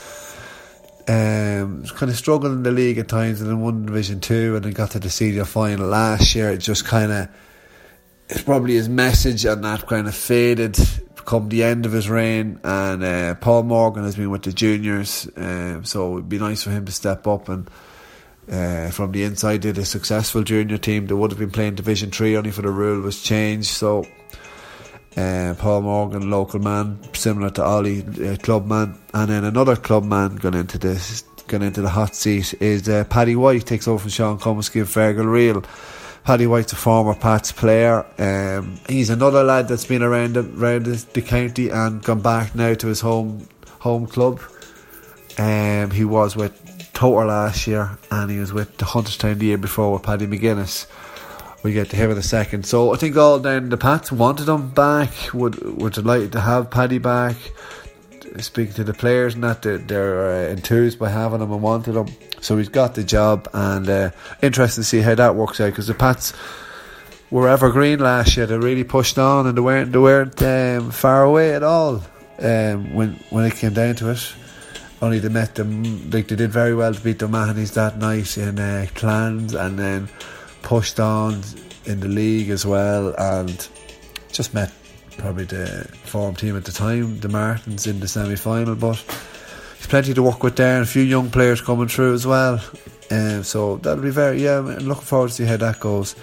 Um, 1.07 1.85
kind 1.85 2.11
of 2.11 2.16
struggled 2.16 2.52
in 2.52 2.62
the 2.62 2.71
league 2.71 2.99
at 2.99 3.09
times, 3.09 3.40
and 3.40 3.50
then 3.50 3.61
won 3.61 3.87
Division 3.87 4.21
Two, 4.21 4.57
and 4.57 4.64
then 4.64 4.73
got 4.73 4.93
to 4.93 4.99
the 4.99 5.11
senior 5.11 5.45
final 5.45 5.87
last 5.87 6.35
year. 6.35 6.50
It 6.50 6.59
just 6.59 6.87
kind 6.87 7.12
of, 7.12 7.28
it's 8.28 8.43
probably 8.43 8.75
his 8.75 8.88
message, 8.88 9.45
and 9.45 9.62
that 9.64 9.87
kind 9.87 10.07
of 10.07 10.14
faded 10.14 10.78
come 11.25 11.49
the 11.49 11.64
end 11.64 11.87
of 11.87 11.93
his 11.93 12.09
reign. 12.09 12.61
And 12.62 13.02
uh, 13.02 13.35
Paul 13.37 13.64
Morgan 13.64 14.04
has 14.04 14.16
been 14.16 14.31
with 14.31 14.43
the 14.43 14.52
juniors, 14.52 15.28
um, 15.37 15.85
so 15.85 16.14
it'd 16.14 16.28
be 16.28 16.38
nice 16.38 16.62
for 16.62 16.71
him 16.71 16.85
to 16.87 16.93
step 16.93 17.26
up 17.26 17.49
and. 17.49 17.71
Uh, 18.47 18.90
from 18.90 19.11
the 19.12 19.23
inside, 19.23 19.62
did 19.62 19.78
a 19.78 19.87
successful 19.87 20.43
junior 20.43 20.76
team. 20.76 21.07
They 21.07 21.14
would 21.14 21.31
have 21.31 21.38
been 21.38 21.50
playing 21.50 21.76
Division 21.76 22.11
Three 22.11 22.37
only 22.37 22.50
for 22.50 22.61
the 22.61 22.69
rule 22.69 23.00
was 23.00 23.23
changed. 23.23 23.69
So 23.69 24.04
uh, 25.16 25.54
Paul 25.57 25.83
Morgan, 25.83 26.28
local 26.28 26.61
man, 26.61 26.99
similar 27.14 27.49
to 27.50 27.64
Ollie, 27.64 28.04
uh, 28.23 28.37
club 28.37 28.66
man, 28.66 28.99
and 29.14 29.31
then 29.31 29.45
another 29.45 29.76
club 29.76 30.04
man 30.04 30.37
going 30.37 30.54
into 30.54 30.76
this, 30.76 31.23
going 31.47 31.62
into 31.62 31.83
the 31.83 31.88
hot 31.88 32.14
seat 32.14 32.52
is 32.61 32.88
uh, 32.88 33.04
Paddy 33.04 33.37
White 33.37 33.64
takes 33.64 33.87
over 33.87 34.00
from 34.00 34.11
Sean 34.11 34.38
Comiskey 34.38 34.83
of 34.83 34.88
Fergal 34.88 35.31
Real. 35.31 35.62
Paddy 36.25 36.47
White's 36.47 36.73
a 36.73 36.76
former 36.76 37.14
Pats 37.14 37.52
player. 37.52 38.07
Um, 38.19 38.81
he's 38.88 39.11
another 39.11 39.45
lad 39.45 39.69
that's 39.69 39.85
been 39.85 40.02
around 40.02 40.38
around 40.38 40.87
the, 40.87 41.21
county 41.21 41.69
and 41.69 42.02
gone 42.02 42.23
back 42.23 42.54
now 42.54 42.73
to 42.73 42.87
his 42.87 43.02
home 43.02 43.47
home 43.81 44.07
club. 44.07 44.40
Um, 45.37 45.90
he 45.90 46.07
was 46.07 46.35
with 46.35 46.59
Toter 46.95 47.26
last 47.26 47.66
year, 47.66 47.99
and 48.11 48.31
he 48.31 48.38
was 48.38 48.54
with 48.54 48.75
the 48.78 48.87
Hunterstown 48.87 49.38
the 49.38 49.47
year 49.47 49.59
before 49.59 49.93
with 49.93 50.02
Paddy 50.02 50.26
McGuinness. 50.26 50.87
We 51.62 51.75
get 51.75 51.90
to 51.90 51.97
him 51.97 52.11
in 52.11 52.16
a 52.16 52.23
second. 52.23 52.64
So 52.64 52.95
I 52.95 52.97
think 52.97 53.19
all 53.19 53.38
down 53.38 53.69
the 53.69 53.76
Pats 53.76 54.11
wanted 54.11 54.49
him 54.49 54.71
back. 54.71 55.11
Would 55.35 55.78
were 55.78 55.90
delighted 55.90 56.33
to 56.33 56.40
have 56.40 56.71
Paddy 56.71 56.99
back. 56.99 57.37
Speaking 58.41 58.75
to 58.75 58.85
the 58.85 58.95
players 58.95 59.35
and 59.35 59.45
that 59.45 59.62
they're, 59.62 59.79
they're 59.79 60.49
uh, 60.49 60.50
enthused 60.50 60.99
by 60.99 61.09
having 61.09 61.41
him 61.41 61.53
and 61.53 61.62
wanted 61.62 61.95
him. 61.95 62.09
So 62.41 62.59
he's 62.59 62.69
got 62.69 62.97
the 62.97 63.05
job, 63.05 63.49
and 63.55 63.88
uh, 63.88 64.11
interesting 64.43 64.83
to 64.83 64.88
see 64.88 65.00
how 65.00 65.14
that 65.14 65.37
works 65.37 65.61
out 65.61 65.71
because 65.71 65.87
the 65.87 65.95
Pats 65.95 66.33
were 67.31 67.49
evergreen 67.49 68.00
last 68.00 68.37
year. 68.37 68.47
They 68.47 68.59
really 68.59 68.83
pushed 68.83 69.19
on, 69.19 69.47
and 69.47 69.57
they 69.57 69.61
weren't 69.61 69.93
they 69.93 69.99
weren't 69.99 70.43
um, 70.43 70.91
far 70.91 71.23
away 71.23 71.55
at 71.55 71.62
all 71.62 72.03
um, 72.41 72.95
when 72.95 73.21
when 73.31 73.45
it 73.45 73.55
came 73.55 73.73
down 73.73 73.95
to 73.97 74.11
it. 74.11 74.35
Only 75.00 75.21
they 75.21 75.29
met 75.29 75.55
them 75.55 76.11
like 76.11 76.29
they 76.29 76.37
did 76.37 76.50
very 76.50 76.75
well 76.75 76.93
to 76.93 77.00
beat 77.00 77.21
the 77.21 77.29
Mahonys 77.29 77.75
that 77.75 77.99
night 77.99 78.37
in 78.37 78.59
uh, 78.59 78.87
Clans, 78.95 79.55
and 79.55 79.79
then 79.79 80.09
pushed 80.62 80.99
on 80.99 81.41
in 81.85 82.00
the 82.00 82.09
league 82.09 82.50
as 82.50 82.67
well, 82.67 83.14
and 83.17 83.69
just 84.33 84.55
met 84.55 84.73
probably 85.18 85.44
the 85.44 85.88
form 86.04 86.35
team 86.35 86.56
at 86.56 86.64
the 86.64 86.73
time, 86.73 87.21
the 87.21 87.28
Martins 87.28 87.87
in 87.87 88.00
the 88.00 88.09
semi 88.09 88.37
final. 88.37 88.75
But 88.75 89.02
there's 89.75 89.87
plenty 89.87 90.14
to 90.14 90.23
work 90.23 90.42
with 90.42 90.56
there, 90.56 90.76
and 90.76 90.85
a 90.85 90.87
few 90.87 91.02
young 91.02 91.30
players 91.30 91.61
coming 91.61 91.88
through 91.88 92.14
as 92.14 92.26
well. 92.26 92.61
Um, 93.11 93.42
so 93.42 93.76
that'll 93.76 94.02
be 94.02 94.11
very 94.11 94.42
yeah. 94.42 94.59
I'm 94.59 94.78
looking 94.78 95.04
forward 95.04 95.28
to 95.28 95.35
see 95.35 95.44
how 95.44 95.56
that 95.59 95.80
goes. 95.80 96.16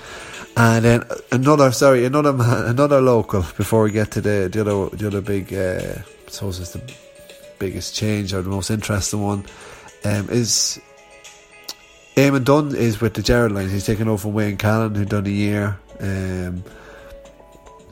And 0.57 0.83
then 0.83 1.03
another, 1.31 1.71
sorry, 1.71 2.05
another 2.05 2.33
man, 2.33 2.65
another 2.65 3.01
local. 3.01 3.41
Before 3.57 3.83
we 3.83 3.91
get 3.91 4.11
to 4.11 4.21
the 4.21 4.49
the 4.51 4.61
other 4.61 4.95
the 4.95 5.07
other 5.07 5.21
big, 5.21 5.53
uh, 5.53 6.01
I 6.27 6.29
suppose 6.29 6.59
it's 6.59 6.71
the 6.71 6.81
biggest 7.59 7.95
change 7.95 8.33
or 8.33 8.41
the 8.41 8.49
most 8.49 8.69
interesting 8.69 9.23
one, 9.23 9.45
um, 10.03 10.29
is 10.29 10.81
Eamon 12.15 12.43
Dunn 12.43 12.75
is 12.75 12.99
with 12.99 13.13
the 13.13 13.21
Geraldines. 13.21 13.71
He's 13.71 13.85
taken 13.85 14.07
over 14.07 14.23
from 14.23 14.33
Wayne 14.33 14.57
Callan, 14.57 14.95
who 14.95 15.05
done 15.05 15.25
a 15.25 15.29
year. 15.29 15.79
Um, 15.99 16.63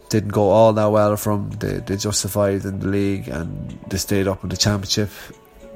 didn't 0.09 0.29
go 0.29 0.49
all 0.49 0.73
that 0.73 0.91
well 0.91 1.15
from 1.15 1.51
they, 1.51 1.77
they 1.77 1.97
survived 1.97 2.65
in 2.65 2.79
the 2.79 2.87
league 2.87 3.27
and 3.27 3.79
they 3.87 3.97
stayed 3.97 4.27
up 4.27 4.43
in 4.43 4.49
the 4.49 4.57
championship 4.57 5.09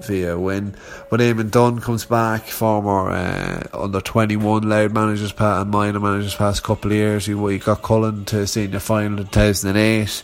via 0.01 0.37
win. 0.37 0.75
But 1.09 1.19
Eamon 1.19 1.51
Dunn 1.51 1.79
comes 1.79 2.05
back, 2.05 2.43
former 2.43 3.11
uh, 3.11 3.63
under 3.73 4.01
21 4.01 4.67
Louth 4.67 4.91
managers 4.91 5.31
past 5.31 5.61
and 5.61 5.71
minor 5.71 5.99
managers 5.99 6.35
past 6.35 6.63
couple 6.63 6.91
of 6.91 6.97
years. 6.97 7.25
He, 7.25 7.33
he 7.33 7.59
got 7.59 7.81
Cullen 7.81 8.25
to 8.25 8.45
senior 8.47 8.79
final 8.79 9.19
in 9.19 9.27
2008. 9.27 10.23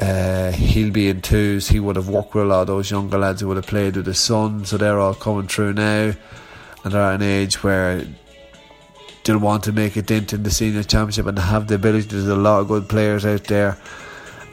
Uh, 0.00 0.50
he'll 0.52 0.90
be 0.90 1.08
in 1.08 1.20
twos. 1.20 1.68
He 1.68 1.78
would 1.78 1.96
have 1.96 2.08
worked 2.08 2.34
with 2.34 2.44
a 2.44 2.46
lot 2.46 2.62
of 2.62 2.66
those 2.66 2.90
younger 2.90 3.18
lads 3.18 3.40
who 3.40 3.48
would 3.48 3.56
have 3.56 3.66
played 3.66 3.96
with 3.96 4.06
his 4.06 4.18
son, 4.18 4.64
so 4.64 4.76
they're 4.76 4.98
all 4.98 5.14
coming 5.14 5.46
through 5.46 5.74
now. 5.74 6.12
And 6.84 6.92
they're 6.92 7.02
at 7.02 7.14
an 7.16 7.22
age 7.22 7.62
where 7.62 8.04
they'll 9.24 9.38
want 9.38 9.64
to 9.64 9.72
make 9.72 9.96
a 9.96 10.02
dent 10.02 10.32
in 10.32 10.42
the 10.42 10.50
senior 10.50 10.82
championship 10.82 11.26
and 11.26 11.38
have 11.38 11.68
the 11.68 11.76
ability. 11.76 12.08
There's 12.08 12.26
a 12.28 12.36
lot 12.36 12.60
of 12.60 12.68
good 12.68 12.88
players 12.88 13.24
out 13.24 13.44
there, 13.44 13.78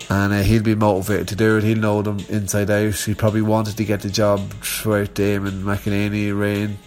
and 0.10 0.34
uh, 0.34 0.42
he'll 0.42 0.64
be 0.64 0.76
motivated 0.76 1.28
to 1.30 1.36
do 1.36 1.58
it. 1.58 1.64
He'll 1.64 1.78
know 1.78 2.02
them 2.02 2.20
inside 2.30 2.70
out. 2.70 2.96
He 2.96 3.14
probably 3.14 3.42
wanted 3.42 3.78
to 3.78 3.86
get 3.86 4.02
the 4.02 4.10
job 4.10 4.40
throughout 4.62 5.14
Damon 5.14 5.64
McEnany 5.64 6.38
reign. 6.38 6.78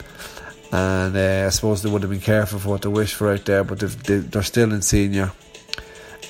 And 0.73 1.15
uh, 1.15 1.45
I 1.47 1.51
suppose 1.51 1.83
they 1.83 1.91
would 1.91 2.03
have 2.03 2.11
been 2.11 2.21
careful 2.21 2.59
for 2.59 2.71
what 2.71 2.83
they 2.83 2.89
wish 2.89 3.13
for 3.13 3.31
out 3.31 3.45
there, 3.45 3.63
but 3.63 3.79
they're 3.79 4.43
still 4.43 4.73
in 4.73 4.81
senior. 4.81 5.33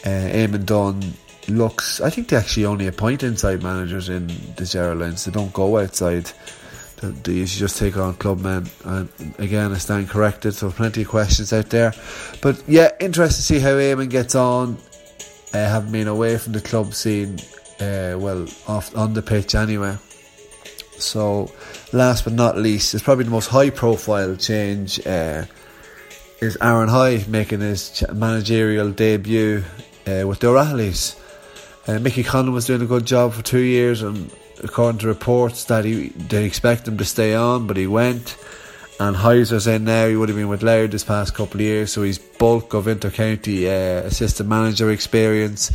Uh, 0.04 0.08
Eamon 0.08 0.66
Dunn 0.66 1.12
looks. 1.46 2.00
I 2.00 2.10
think 2.10 2.28
they 2.28 2.36
actually 2.36 2.66
only 2.66 2.88
appoint 2.88 3.22
inside 3.22 3.62
managers 3.62 4.08
in 4.08 4.26
the 4.56 4.64
Geraldines. 4.64 5.24
They 5.24 5.30
don't 5.30 5.52
go 5.52 5.78
outside. 5.78 6.30
They, 7.02 7.10
they 7.10 7.32
usually 7.32 7.60
just 7.60 7.78
take 7.78 7.96
on 7.96 8.14
clubmen. 8.14 8.68
And 8.84 9.08
again, 9.38 9.72
I 9.72 9.78
stand 9.78 10.08
corrected. 10.08 10.54
So 10.54 10.70
plenty 10.70 11.02
of 11.02 11.08
questions 11.08 11.52
out 11.52 11.68
there. 11.68 11.92
But 12.40 12.62
yeah, 12.66 12.90
interesting 13.00 13.36
to 13.36 13.42
see 13.42 13.58
how 13.58 13.72
Eamon 13.72 14.08
gets 14.08 14.34
on. 14.34 14.78
Uh, 15.54 15.68
having 15.68 15.92
been 15.92 16.08
away 16.08 16.38
from 16.38 16.54
the 16.54 16.62
club 16.62 16.94
scene, 16.94 17.38
uh, 17.78 18.16
well, 18.18 18.46
off 18.66 18.96
on 18.96 19.12
the 19.12 19.20
pitch 19.20 19.54
anyway. 19.54 19.98
So, 20.96 21.52
last 21.92 22.24
but 22.24 22.32
not 22.32 22.56
least, 22.56 22.94
it's 22.94 23.02
probably 23.02 23.24
the 23.24 23.30
most 23.30 23.48
high-profile 23.48 24.36
change. 24.36 25.04
Uh, 25.06 25.44
is 26.40 26.58
Aaron 26.60 26.88
High 26.88 27.24
making 27.28 27.60
his 27.60 28.02
managerial 28.12 28.90
debut 28.90 29.62
uh, 30.06 30.26
with 30.26 30.40
the 30.40 30.48
O'Reillys. 30.48 31.16
Uh, 31.86 31.98
Mickey 32.00 32.24
Conlon 32.24 32.52
was 32.52 32.66
doing 32.66 32.82
a 32.82 32.86
good 32.86 33.04
job 33.04 33.32
for 33.32 33.42
two 33.42 33.60
years, 33.60 34.02
and 34.02 34.30
according 34.62 35.00
to 35.00 35.06
reports, 35.06 35.64
that 35.64 35.84
he 35.84 36.08
they 36.08 36.44
expect 36.44 36.86
him 36.88 36.98
to 36.98 37.04
stay 37.04 37.34
on, 37.34 37.66
but 37.66 37.76
he 37.76 37.86
went. 37.86 38.36
And 39.00 39.16
Heiser's 39.16 39.66
in 39.66 39.84
now. 39.84 40.06
He 40.06 40.14
would 40.14 40.28
have 40.28 40.38
been 40.38 40.48
with 40.48 40.62
Laird 40.62 40.92
this 40.92 41.02
past 41.02 41.34
couple 41.34 41.56
of 41.56 41.62
years, 41.62 41.92
so 41.92 42.02
he's 42.02 42.18
bulk 42.18 42.74
of 42.74 42.84
intercounty 42.84 43.64
uh, 43.66 44.06
assistant 44.06 44.48
manager 44.48 44.90
experience. 44.90 45.70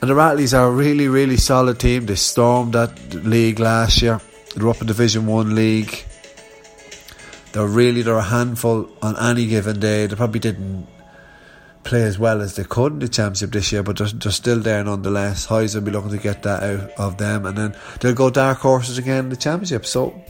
And 0.00 0.10
the 0.10 0.14
Rattleys 0.14 0.56
are 0.56 0.68
a 0.68 0.70
really, 0.70 1.08
really 1.08 1.36
solid 1.36 1.78
team. 1.78 2.06
They 2.06 2.14
stormed 2.14 2.74
that 2.74 3.14
league 3.14 3.58
last 3.58 4.00
year. 4.00 4.20
They're 4.54 4.68
up 4.68 4.80
in 4.80 4.86
Division 4.86 5.26
One 5.26 5.54
league. 5.54 6.04
They're 7.52 7.66
really 7.66 8.02
they're 8.02 8.16
a 8.16 8.22
handful 8.22 8.88
on 9.02 9.18
any 9.18 9.46
given 9.46 9.80
day. 9.80 10.06
They 10.06 10.14
probably 10.14 10.40
didn't 10.40 10.86
play 11.86 12.02
as 12.02 12.18
well 12.18 12.42
as 12.42 12.56
they 12.56 12.64
could 12.64 12.92
in 12.92 12.98
the 12.98 13.08
championship 13.08 13.52
this 13.52 13.72
year, 13.72 13.82
but 13.82 13.96
they're, 13.96 14.08
they're 14.08 14.32
still 14.32 14.60
there 14.60 14.84
nonetheless. 14.84 15.46
Highs 15.46 15.74
will 15.74 15.82
be 15.82 15.90
looking 15.90 16.10
to 16.10 16.18
get 16.18 16.42
that 16.42 16.62
out 16.62 16.90
of 16.98 17.16
them, 17.16 17.46
and 17.46 17.56
then 17.56 17.76
they'll 18.00 18.14
go 18.14 18.28
dark 18.28 18.58
horses 18.58 18.98
again 18.98 19.24
in 19.24 19.28
the 19.30 19.36
championship. 19.36 19.86
So 19.86 20.22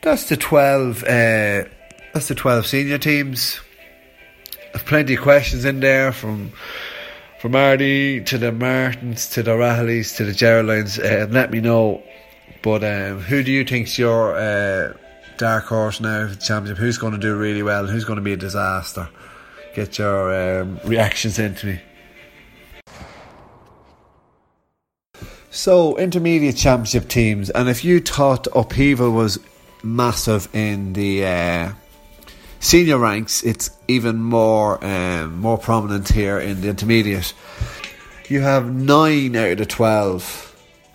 that's 0.00 0.28
the 0.28 0.36
twelve. 0.36 1.02
Uh, 1.02 1.64
that's 2.14 2.28
the 2.28 2.34
twelve 2.34 2.66
senior 2.66 2.98
teams. 2.98 3.60
There's 4.72 4.84
plenty 4.84 5.14
of 5.14 5.20
questions 5.20 5.64
in 5.64 5.80
there 5.80 6.12
from 6.12 6.52
from 7.40 7.52
Marty 7.52 8.22
to 8.24 8.38
the 8.38 8.52
Martins 8.52 9.30
to 9.30 9.42
the 9.42 9.52
Rahleys 9.52 10.16
to 10.16 10.24
the 10.24 10.32
Geraldines. 10.32 10.98
Uh, 10.98 11.26
let 11.30 11.50
me 11.50 11.60
know. 11.60 12.02
But 12.62 12.84
um, 12.84 13.20
who 13.20 13.42
do 13.42 13.50
you 13.50 13.64
think's 13.64 13.98
your 13.98 14.36
uh, 14.36 14.92
dark 15.38 15.64
horse 15.64 16.00
now 16.00 16.28
for 16.28 16.34
the 16.34 16.40
championship? 16.40 16.78
Who's 16.78 16.98
going 16.98 17.14
to 17.14 17.18
do 17.18 17.34
really 17.34 17.62
well? 17.62 17.86
Who's 17.86 18.04
going 18.04 18.18
to 18.18 18.22
be 18.22 18.34
a 18.34 18.36
disaster? 18.36 19.08
Get 19.74 19.98
your 19.98 20.60
um, 20.60 20.80
reactions 20.84 21.38
into 21.38 21.66
me. 21.66 21.80
So, 25.50 25.96
intermediate 25.96 26.56
championship 26.56 27.08
teams, 27.08 27.50
and 27.50 27.68
if 27.68 27.84
you 27.84 28.00
thought 28.00 28.46
upheaval 28.54 29.10
was 29.10 29.40
massive 29.82 30.48
in 30.54 30.92
the 30.92 31.26
uh, 31.26 31.72
senior 32.60 32.98
ranks, 32.98 33.42
it's 33.42 33.70
even 33.88 34.22
more 34.22 34.82
um, 34.84 35.38
more 35.40 35.58
prominent 35.58 36.08
here 36.08 36.38
in 36.38 36.60
the 36.60 36.68
intermediate. 36.68 37.34
You 38.28 38.42
have 38.42 38.72
nine 38.72 39.34
out 39.34 39.52
of 39.52 39.58
the 39.58 39.66
twelve. 39.66 40.46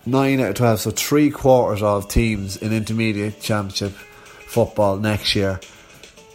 Nine 0.06 0.40
out 0.40 0.50
of 0.50 0.54
twelve, 0.54 0.80
so 0.80 0.90
three 0.90 1.30
quarters 1.30 1.82
of 1.82 2.08
teams 2.08 2.56
in 2.56 2.72
intermediate 2.72 3.40
championship 3.40 3.92
football 3.92 4.96
next 4.96 5.34
year 5.34 5.60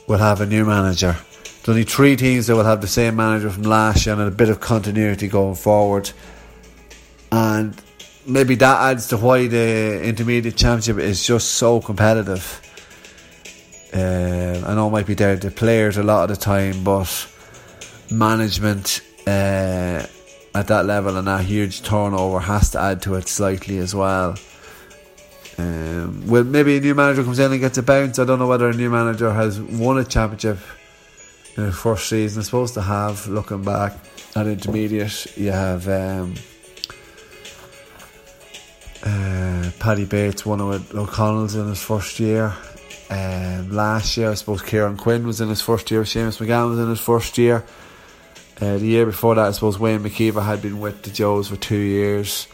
will 0.07 0.19
have 0.19 0.41
a 0.41 0.45
new 0.45 0.65
manager. 0.65 1.17
Only 1.68 1.84
three 1.84 2.15
teams 2.15 2.48
that 2.48 2.56
will 2.56 2.63
have 2.63 2.82
the 2.82 2.88
same 2.88 3.15
manager 3.15 3.51
from 3.51 3.63
last 3.63 4.06
year 4.06 4.15
and 4.15 4.24
a 4.24 4.32
bit 4.32 4.50
of 4.50 4.60
continuity 4.60 5.27
going 5.27 5.56
forward. 5.56 6.12
And 7.32 7.80
maybe 8.25 8.56
that 8.56 8.82
adds 8.82 9.08
to 9.10 9.18
why 9.18 9.48
the 9.48 10.01
intermediate 10.03 10.58
championship 10.58 10.98
is 10.98 11.25
just 11.25 11.51
so 11.51 11.80
competitive. 11.80 12.62
Uh, 13.94 14.63
I 14.65 14.74
know 14.74 14.88
it 14.88 14.91
might 14.91 15.06
be 15.06 15.15
down 15.15 15.39
to 15.41 15.51
players 15.51 15.98
a 15.98 16.03
lot 16.03 16.30
of 16.30 16.38
the 16.38 16.44
time, 16.44 16.84
but 16.84 17.27
management 18.10 19.01
uh, 19.27 20.06
at 20.56 20.68
that 20.68 20.86
level 20.86 21.15
and 21.18 21.27
that 21.27 21.46
huge 21.46 21.84
turnover 21.84 22.39
has 22.39 22.72
to 22.72 22.80
add 22.80 23.03
to 23.03 23.15
it 23.15 23.27
slightly 23.27 23.77
as 23.77 23.94
well. 23.94 24.36
Um, 25.60 26.27
well, 26.27 26.44
maybe 26.44 26.77
a 26.77 26.80
new 26.80 26.96
manager 26.96 27.24
comes 27.24 27.38
in 27.38 27.51
and 27.51 27.62
gets 27.62 27.77
a 27.77 27.84
bounce. 27.84 28.18
I 28.18 28.25
don't 28.25 28.39
know 28.39 28.48
whether 28.48 28.68
a 28.68 28.74
new 28.74 28.89
manager 28.89 29.32
has 29.32 29.62
won 29.62 30.00
a 30.00 30.03
championship 30.03 30.58
in 31.58 31.65
the 31.65 31.72
first 31.72 32.08
season. 32.10 32.39
It's 32.39 32.48
supposed 32.48 32.74
to 32.75 32.81
have, 32.81 33.27
looking 33.27 33.63
back 33.63 33.93
at 34.36 34.48
intermediate, 34.48 35.38
you 35.38 35.51
have 35.51 35.88
um, 35.88 36.36
uh, 39.03 39.72
Paddy 39.79 40.05
Bates 40.05 40.46
one 40.46 40.65
with 40.67 40.93
O'Connell's 40.96 41.55
in 41.55 41.67
his 41.67 41.81
first 41.81 42.20
year. 42.20 42.53
Um, 43.10 43.72
last 43.72 44.15
year, 44.15 44.31
I 44.31 44.36
suppose 44.36 44.62
Kieran 44.62 44.96
Quinn 44.96 45.27
was 45.27 45.41
in 45.41 45.50
his 45.50 45.62
first 45.62 45.91
year. 45.91 46.03
Seamus 46.03 46.38
McGann 46.39 46.70
was 46.70 46.79
in 46.79 46.89
his 46.89 47.01
first 47.01 47.38
year. 47.38 47.65
Uh, 48.62 48.77
the 48.77 48.86
year 48.86 49.05
before 49.05 49.36
that, 49.36 49.48
I 49.48 49.51
suppose 49.51 49.79
Wayne 49.79 50.01
McKeever 50.01 50.46
had 50.46 50.62
been 50.62 50.79
with 50.79 51.01
the 51.01 51.10
Joes 51.10 51.50
for 51.50 51.58
two 51.58 51.75
years. 51.75 52.48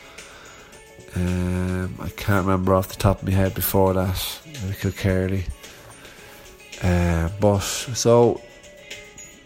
Um, 1.15 1.95
I 1.99 2.09
can't 2.09 2.45
remember 2.45 2.73
off 2.73 2.89
the 2.89 2.95
top 2.95 3.21
of 3.21 3.27
my 3.27 3.33
head 3.33 3.53
before 3.53 3.93
that. 3.93 4.39
Maybe 4.45 4.75
Kilkerley. 4.75 5.43
Uh, 6.81 7.29
but 7.39 7.59
so, 7.59 8.41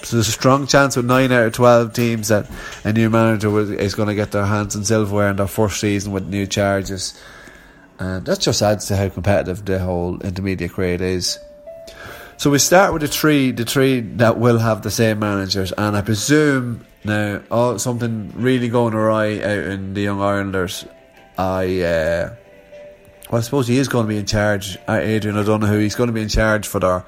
so 0.03 0.15
there's 0.15 0.27
a 0.27 0.31
strong 0.31 0.67
chance 0.67 0.95
with 0.95 1.05
nine 1.05 1.31
out 1.31 1.47
of 1.47 1.53
twelve 1.53 1.93
teams 1.93 2.29
that 2.29 2.49
a 2.83 2.93
new 2.93 3.09
manager 3.09 3.57
is 3.59 3.95
going 3.95 4.07
to 4.07 4.15
get 4.15 4.31
their 4.31 4.45
hands 4.45 4.75
on 4.75 4.83
silverware 4.83 5.29
in 5.29 5.35
their 5.35 5.47
first 5.47 5.79
season 5.79 6.11
with 6.11 6.27
new 6.27 6.45
charges, 6.47 7.19
and 7.99 8.25
that 8.25 8.39
just 8.39 8.61
adds 8.61 8.85
to 8.87 8.97
how 8.97 9.09
competitive 9.09 9.65
the 9.65 9.79
whole 9.79 10.19
intermediate 10.21 10.73
grade 10.73 11.01
is. 11.01 11.39
So 12.37 12.49
we 12.49 12.57
start 12.57 12.91
with 12.91 13.03
the 13.03 13.07
three, 13.07 13.51
the 13.51 13.65
three 13.65 13.99
that 14.17 14.39
will 14.39 14.57
have 14.57 14.81
the 14.81 14.91
same 14.91 15.19
managers, 15.19 15.71
and 15.71 15.95
I 15.95 16.01
presume 16.01 16.85
now 17.03 17.41
oh, 17.51 17.77
something 17.77 18.33
really 18.35 18.69
going 18.69 18.93
awry 18.93 19.39
out 19.41 19.65
in 19.71 19.93
the 19.93 20.01
Young 20.01 20.21
Irelanders. 20.21 20.85
I 21.37 21.81
uh, 21.81 22.35
well, 23.31 23.39
I 23.39 23.41
suppose 23.43 23.67
he 23.67 23.77
is 23.77 23.87
going 23.87 24.05
to 24.05 24.09
be 24.09 24.17
in 24.17 24.25
charge. 24.25 24.77
Adrian 24.89 25.37
O'Donoghue, 25.37 25.79
he's 25.79 25.95
going 25.95 26.07
to 26.07 26.13
be 26.13 26.21
in 26.21 26.27
charge 26.27 26.67
for 26.67 26.79
their 26.79 27.05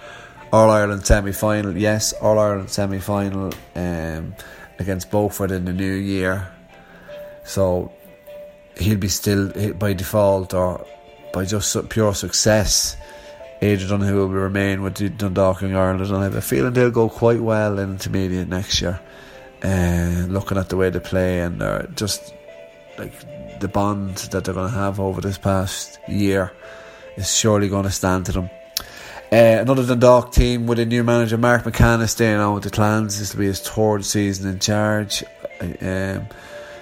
All 0.54 0.70
Ireland 0.70 1.04
semi 1.04 1.32
final. 1.32 1.76
Yes, 1.76 2.14
All 2.14 2.38
Ireland 2.38 2.70
semi 2.70 3.00
final 3.00 3.52
um, 3.76 4.36
against 4.78 5.10
Beaufort 5.10 5.50
in 5.50 5.66
the 5.66 5.74
new 5.74 5.94
year. 5.94 6.48
So 7.44 7.92
he'll 8.78 9.00
be 9.00 9.08
still 9.08 9.52
by 9.74 9.94
default 9.94 10.54
or 10.54 10.86
by 11.34 11.46
just 11.46 11.90
pure 11.90 12.14
success. 12.14 12.96
Adrian 13.64 13.94
O'Donoghue 13.94 14.16
will 14.16 14.28
remain 14.28 14.84
with 14.84 15.18
Dundalk 15.18 15.64
Young 15.64 15.76
Ireland, 15.76 16.02
and 16.02 16.18
I 16.18 16.24
have 16.24 16.36
a 16.36 16.42
feeling 16.42 16.74
they'll 16.74 16.92
go 16.92 17.10
quite 17.10 17.42
well 17.42 17.80
in 17.80 17.94
intermediate 17.94 18.48
next 18.48 18.80
year. 18.80 19.00
Uh, 19.64 20.28
looking 20.28 20.60
at 20.60 20.70
the 20.70 20.78
way 20.78 20.92
they 20.92 21.00
play 21.00 21.40
and 21.40 21.62
they're 21.62 21.90
just 21.96 22.32
like 23.00 23.14
the 23.60 23.68
bond 23.68 24.18
that 24.18 24.44
they're 24.44 24.54
going 24.54 24.70
to 24.70 24.78
have 24.78 25.00
over 25.00 25.20
this 25.20 25.40
past 25.40 25.98
year 26.08 26.52
is 27.16 27.36
surely 27.36 27.70
going 27.70 27.86
to 27.86 27.92
stand 27.92 28.28
to 28.28 28.34
them. 28.34 28.50
Uh, 29.34 29.62
another 29.62 29.84
Dundalk 29.84 30.32
team 30.32 30.68
with 30.68 30.78
a 30.78 30.86
new 30.86 31.04
manager, 31.04 31.40
Mark 31.40 31.64
McCann, 31.64 32.04
is 32.04 32.12
staying 32.12 32.38
on 32.38 32.54
with 32.54 32.66
the 32.66 32.70
Clans. 32.70 33.18
This 33.18 33.34
will 33.34 33.40
be 33.40 33.48
his 33.48 33.62
third 33.62 34.06
season 34.06 34.48
in 34.48 34.60
charge. 34.60 35.24
Um, 35.60 36.28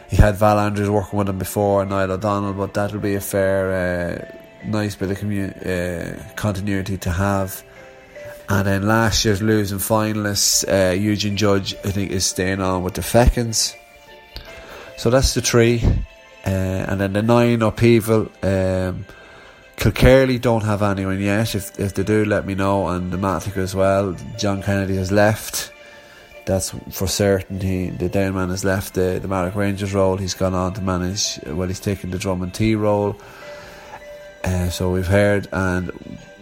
he 0.09 0.17
had 0.17 0.35
Val 0.35 0.59
Andrews 0.59 0.89
working 0.89 1.17
with 1.17 1.29
him 1.29 1.39
before, 1.39 1.79
and 1.81 1.91
Niall 1.91 2.11
O'Donnell, 2.11 2.51
but 2.51 2.73
that'll 2.73 2.99
be 2.99 3.15
a 3.15 3.21
fair, 3.21 4.35
uh, 4.35 4.67
nice 4.67 4.97
bit 4.97 5.11
of 5.11 5.19
commu- 5.19 5.65
uh, 5.65 6.33
continuity 6.33 6.97
to 6.97 7.11
have. 7.11 7.63
And 8.49 8.67
then 8.67 8.85
last 8.85 9.23
year's 9.23 9.41
losing 9.41 9.77
finalists, 9.77 10.67
uh, 10.67 10.93
Eugene 10.93 11.37
Judge, 11.37 11.73
I 11.85 11.91
think, 11.91 12.11
is 12.11 12.25
staying 12.25 12.59
on 12.59 12.83
with 12.83 12.95
the 12.95 13.01
Fechins. 13.01 13.77
So 14.97 15.09
that's 15.09 15.33
the 15.35 15.41
three. 15.41 15.85
Uh, 16.45 16.49
and 16.49 16.99
then 16.99 17.13
the 17.13 17.21
nine 17.21 17.61
upheaval. 17.61 18.29
Um, 18.43 19.05
Kilkerley 19.81 20.39
don't 20.39 20.61
have 20.61 20.83
anyone 20.83 21.19
yet. 21.19 21.55
If 21.55 21.79
if 21.79 21.95
they 21.95 22.03
do, 22.03 22.23
let 22.23 22.45
me 22.45 22.53
know. 22.53 22.87
And 22.89 23.11
the 23.11 23.17
Mattock 23.17 23.57
as 23.57 23.73
well. 23.73 24.15
John 24.37 24.61
Kennedy 24.61 24.95
has 24.97 25.11
left. 25.11 25.73
That's 26.45 26.69
for 26.91 27.07
certain. 27.07 27.59
He 27.59 27.89
the 27.89 28.07
downman 28.07 28.49
has 28.49 28.63
left 28.63 28.93
the 28.93 29.17
the 29.19 29.27
Mattock 29.27 29.55
Rangers 29.55 29.91
role. 29.91 30.17
He's 30.17 30.35
gone 30.35 30.53
on 30.53 30.75
to 30.75 30.81
manage. 30.81 31.39
Well, 31.47 31.67
he's 31.67 31.79
taken 31.79 32.11
the 32.11 32.19
Dromintee 32.19 32.79
role. 32.79 33.19
Uh, 34.43 34.69
so 34.69 34.91
we've 34.91 35.07
heard, 35.07 35.47
and 35.51 35.89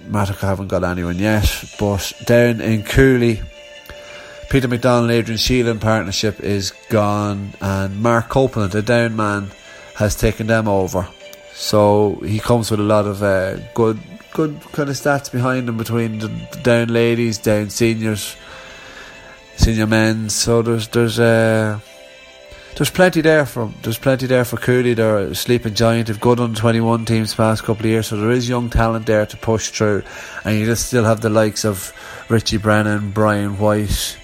Mattock 0.10 0.40
haven't 0.40 0.68
got 0.68 0.84
anyone 0.84 1.18
yet. 1.18 1.50
But 1.80 2.12
down 2.26 2.60
in 2.60 2.84
Cooley. 2.84 3.42
Peter 4.50 4.68
McDonald, 4.68 5.12
Adrian 5.12 5.38
Sheelan 5.38 5.80
partnership 5.80 6.42
is 6.42 6.72
gone, 6.90 7.54
and 7.62 8.02
Mark 8.02 8.28
Copeland, 8.28 8.74
the 8.74 8.82
down 8.82 9.16
man, 9.16 9.52
has 9.96 10.16
taken 10.16 10.48
them 10.48 10.68
over. 10.68 11.08
So 11.60 12.16
he 12.26 12.40
comes 12.40 12.72
with 12.72 12.80
a 12.80 12.84
lot 12.84 13.06
of 13.06 13.22
uh, 13.22 13.58
good, 13.74 14.00
good 14.32 14.58
kind 14.72 14.90
of 14.90 14.96
stats 14.96 15.30
behind 15.30 15.68
him 15.68 15.78
between 15.78 16.20
the, 16.20 16.30
the 16.30 16.60
down 16.64 16.88
ladies, 16.88 17.38
down 17.38 17.70
seniors, 17.70 18.38
senior 19.58 19.86
men. 19.86 20.30
So 20.30 20.62
there's 20.62 20.88
there's 20.88 21.20
uh, 21.20 21.80
there's 22.78 22.90
plenty 22.90 23.20
there 23.20 23.46
for 23.46 23.70
there's 23.84 23.98
plenty 23.98 24.26
there 24.26 24.46
for 24.46 24.56
Cooley. 24.56 24.94
They're 24.94 25.34
sleeping 25.34 25.74
giant. 25.74 26.08
Have 26.08 26.22
good 26.22 26.40
under 26.40 26.58
twenty 26.58 26.80
one 26.80 27.04
teams 27.04 27.36
past 27.36 27.64
couple 27.64 27.86
of 27.86 27.92
years, 27.92 28.08
so 28.08 28.16
there 28.16 28.32
is 28.32 28.48
young 28.48 28.70
talent 28.70 29.06
there 29.06 29.26
to 29.26 29.38
push 29.38 29.70
through, 29.70 30.04
and 30.46 30.58
you 30.58 30.66
just 30.66 30.86
still 30.88 31.04
have 31.04 31.20
the 31.20 31.30
likes 31.30 31.66
of 31.66 31.92
Richie 32.30 32.58
Brennan, 32.58 33.12
Brian 33.12 33.58
White 33.58 34.18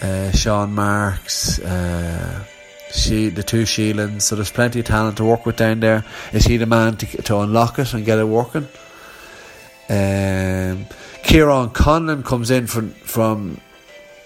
uh, 0.00 0.30
Sean 0.30 0.72
Marks, 0.72 1.58
uh, 1.58 2.44
she, 2.92 3.28
the 3.28 3.42
two 3.42 3.62
Sheelans. 3.62 4.22
So 4.22 4.36
there's 4.36 4.50
plenty 4.50 4.80
of 4.80 4.86
talent 4.86 5.16
to 5.18 5.24
work 5.24 5.46
with 5.46 5.56
down 5.56 5.80
there. 5.80 6.04
Is 6.32 6.44
he 6.44 6.56
the 6.56 6.66
man 6.66 6.96
to, 6.96 7.22
to 7.22 7.38
unlock 7.38 7.78
it 7.78 7.94
and 7.94 8.04
get 8.04 8.18
it 8.18 8.24
working? 8.24 8.68
Um, 9.90 10.86
Kieran 11.22 11.70
Conlon 11.70 12.24
comes 12.24 12.50
in 12.50 12.66
from 12.66 12.90
from 12.90 13.60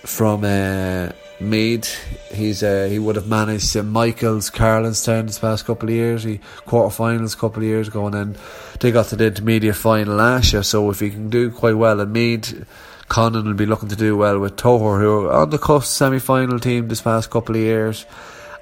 from 0.04 0.44
uh, 0.44 1.12
Meath. 1.40 1.96
He's 2.32 2.62
uh, 2.62 2.88
he 2.90 2.98
would 2.98 3.16
have 3.16 3.28
managed 3.28 3.76
uh, 3.76 3.82
Michael's 3.82 4.50
Carlinstown 4.50 5.26
this 5.26 5.38
past 5.38 5.64
couple 5.64 5.88
of 5.88 5.94
years. 5.94 6.24
He 6.24 6.38
quarterfinals 6.66 7.38
couple 7.38 7.62
of 7.62 7.68
years 7.68 7.88
ago, 7.88 8.06
and 8.06 8.14
then 8.14 8.36
they 8.80 8.90
got 8.90 9.06
to 9.06 9.16
the 9.16 9.26
intermediate 9.26 9.76
final 9.76 10.16
last 10.16 10.52
year. 10.52 10.62
So 10.62 10.90
if 10.90 11.00
he 11.00 11.10
can 11.10 11.30
do 11.30 11.50
quite 11.50 11.76
well 11.76 12.00
in 12.00 12.12
Meath. 12.12 12.66
Conan 13.08 13.44
will 13.44 13.52
be 13.52 13.66
looking 13.66 13.90
to 13.90 13.96
do 13.96 14.16
well 14.16 14.38
with 14.38 14.56
Toher, 14.56 14.98
who 14.98 15.26
are 15.26 15.42
on 15.42 15.50
the 15.50 15.58
cusp 15.58 15.84
semi 15.84 16.18
final 16.18 16.58
team 16.58 16.88
this 16.88 17.02
past 17.02 17.28
couple 17.28 17.54
of 17.54 17.60
years, 17.60 18.06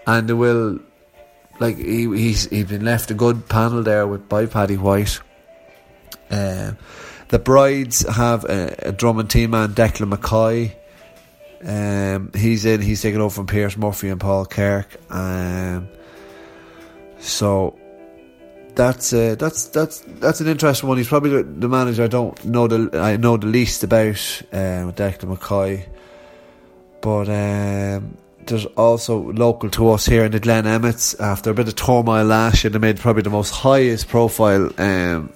and 0.07 0.29
they 0.29 0.35
will. 0.35 0.79
Like 1.59 1.77
he, 1.77 2.09
he's 2.17 2.49
he's 2.49 2.67
been 2.67 2.85
left 2.85 3.11
a 3.11 3.15
good 3.15 3.49
panel 3.49 3.83
there 3.83 4.07
with 4.07 4.29
by 4.29 4.47
Paddy 4.47 4.77
White. 4.77 5.21
Um, 6.31 6.79
the 7.29 7.39
brides 7.39 8.09
have 8.09 8.45
a, 8.45 8.75
a 8.79 8.93
Drummond 8.93 9.31
team 9.31 9.51
man 9.51 9.75
Declan 9.75 10.13
McCoy. 10.13 10.73
Um, 11.63 12.31
he's 12.35 12.65
in. 12.65 12.81
He's 12.81 13.03
taking 13.03 13.21
over 13.21 13.35
from 13.35 13.47
Pierce 13.47 13.77
Murphy 13.77 14.09
and 14.09 14.21
Paul 14.21 14.47
Kirk. 14.47 14.97
Um, 15.11 15.89
so 17.19 17.79
that's 18.75 19.13
uh, 19.13 19.37
that's 19.39 19.67
that's 19.67 20.01
that's 20.07 20.41
an 20.41 20.49
interesting 20.49 20.89
one. 20.89 20.99
He's 20.99 21.09
probably 21.09 21.43
the, 21.43 21.69
manager 21.69 22.05
I 22.05 22.09
don't 22.09 22.43
know 22.45 22.67
the 22.67 22.99
I 22.99 23.17
know 23.17 23.37
the 23.37 23.47
least 23.47 23.85
about 23.85 24.43
um, 24.53 24.93
Declan 24.93 25.37
McCoy, 25.37 25.87
but 27.01 27.29
um, 27.29 28.17
there's 28.51 28.67
also 28.67 29.33
local 29.33 29.71
to 29.71 29.91
us 29.91 30.05
here 30.05 30.25
in 30.25 30.33
the 30.33 30.41
Glen 30.41 30.67
Emmets. 30.67 31.15
After 31.19 31.51
a 31.51 31.55
bit 31.55 31.69
of 31.69 31.77
turmoil 31.77 32.25
last 32.25 32.63
year, 32.63 32.71
they 32.71 32.79
made 32.79 32.99
probably 32.99 33.23
the 33.23 33.31
most 33.31 33.51
highest 33.51 34.09
profile 34.09 34.71
um, 34.79 35.33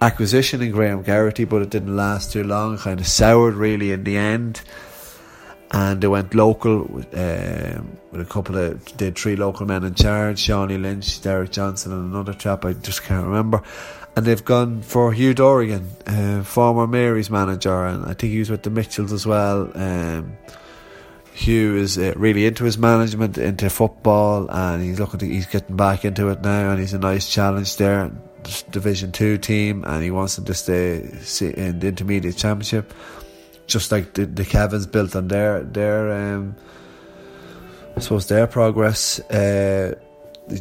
acquisition 0.00 0.60
in 0.62 0.72
Graham 0.72 1.04
Geraghty, 1.04 1.44
but 1.44 1.62
it 1.62 1.70
didn't 1.70 1.94
last 1.94 2.32
too 2.32 2.42
long. 2.42 2.76
Kind 2.78 3.00
of 3.00 3.06
soured 3.06 3.54
really 3.54 3.92
in 3.92 4.02
the 4.04 4.16
end 4.16 4.62
and 5.70 6.00
they 6.00 6.08
went 6.08 6.34
local 6.34 6.84
with, 6.84 7.06
um, 7.14 7.98
with 8.10 8.20
a 8.20 8.24
couple 8.24 8.56
of 8.56 8.84
did 8.96 9.16
three 9.16 9.36
local 9.36 9.66
men 9.66 9.84
in 9.84 9.94
charge 9.94 10.38
Shawnee 10.38 10.78
Lynch 10.78 11.20
Derek 11.20 11.50
Johnson 11.50 11.92
and 11.92 12.10
another 12.10 12.32
chap 12.32 12.64
I 12.64 12.72
just 12.72 13.02
can't 13.02 13.26
remember 13.26 13.62
and 14.16 14.24
they've 14.24 14.44
gone 14.44 14.80
for 14.80 15.12
Hugh 15.12 15.34
Dorrigan 15.34 15.90
uh, 16.06 16.42
former 16.42 16.86
Mary's 16.86 17.28
manager 17.28 17.84
and 17.84 18.06
I 18.06 18.14
think 18.14 18.32
he 18.32 18.38
was 18.38 18.50
with 18.50 18.62
the 18.62 18.70
Mitchells 18.70 19.12
as 19.12 19.26
well 19.26 19.70
um, 19.74 20.38
Hugh 21.38 21.76
is 21.76 21.96
uh, 21.96 22.12
really 22.16 22.46
into 22.46 22.64
his 22.64 22.78
management 22.78 23.38
into 23.38 23.70
football 23.70 24.50
and 24.50 24.82
he's 24.82 24.98
looking 24.98 25.20
to 25.20 25.26
he's 25.26 25.46
getting 25.46 25.76
back 25.76 26.04
into 26.04 26.28
it 26.30 26.42
now 26.42 26.70
and 26.70 26.80
he's 26.80 26.94
a 26.94 26.98
nice 26.98 27.28
challenge 27.28 27.76
there 27.76 28.10
Division 28.70 29.12
2 29.12 29.38
team 29.38 29.84
and 29.84 30.02
he 30.02 30.10
wants 30.10 30.36
them 30.36 30.44
to 30.46 30.54
stay 30.54 30.96
in 31.40 31.78
the 31.78 31.88
intermediate 31.88 32.36
championship 32.36 32.92
just 33.68 33.92
like 33.92 34.14
the, 34.14 34.26
the 34.26 34.44
Kevins 34.44 34.86
built 34.86 35.14
on 35.14 35.28
their 35.28 35.62
their 35.62 36.12
um, 36.12 36.56
I 37.96 38.00
suppose 38.00 38.26
their 38.26 38.46
progress. 38.46 39.20
Uh, 39.20 39.94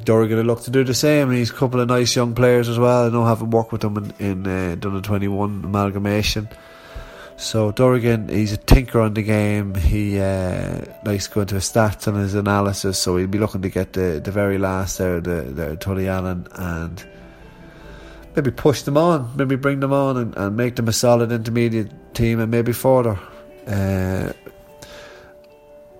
Dorrigan 0.04 0.36
going 0.36 0.46
to 0.46 0.54
look 0.54 0.64
to 0.64 0.72
do 0.72 0.84
the 0.84 0.94
same. 0.94 1.32
He's 1.32 1.50
a 1.50 1.54
couple 1.54 1.80
of 1.80 1.88
nice 1.88 2.16
young 2.16 2.36
players 2.36 2.68
as 2.68 2.78
well. 2.78 3.06
I 3.06 3.10
know 3.10 3.26
having 3.26 3.52
worked 3.52 3.72
with 3.72 3.82
them 3.82 4.14
in, 4.20 4.46
in 4.46 4.48
uh, 4.48 4.76
done 4.76 4.96
a 4.96 5.02
twenty 5.02 5.28
one 5.28 5.64
amalgamation. 5.64 6.50
So 7.40 7.72
Durigan, 7.72 8.30
he's 8.32 8.52
a 8.52 8.58
tinker 8.58 9.00
on 9.00 9.14
the 9.14 9.22
game. 9.22 9.76
He 9.76 10.20
uh, 10.20 10.82
likes 11.06 11.28
going 11.28 11.46
to 11.48 11.56
his 11.56 11.72
stats 11.72 12.08
and 12.08 12.18
his 12.18 12.34
analysis. 12.34 12.98
So 12.98 13.16
he'll 13.16 13.28
be 13.28 13.38
looking 13.38 13.62
to 13.62 13.70
get 13.70 13.94
the, 13.94 14.20
the 14.24 14.32
very 14.32 14.58
last 14.58 14.98
there, 14.98 15.22
the, 15.22 15.42
the 15.44 15.78
Tullyallen, 15.78 16.48
and 16.54 17.06
maybe 18.36 18.50
push 18.50 18.82
them 18.82 18.98
on, 18.98 19.32
maybe 19.38 19.56
bring 19.56 19.80
them 19.82 19.94
on 19.94 20.18
and, 20.18 20.36
and 20.36 20.58
make 20.58 20.76
them 20.78 20.88
a 20.88 20.94
solid 20.94 21.32
intermediate 21.32 22.16
team, 22.16 22.40
and 22.40 22.50
maybe 22.50 22.74
further. 22.74 23.20
Uh, 23.68 24.34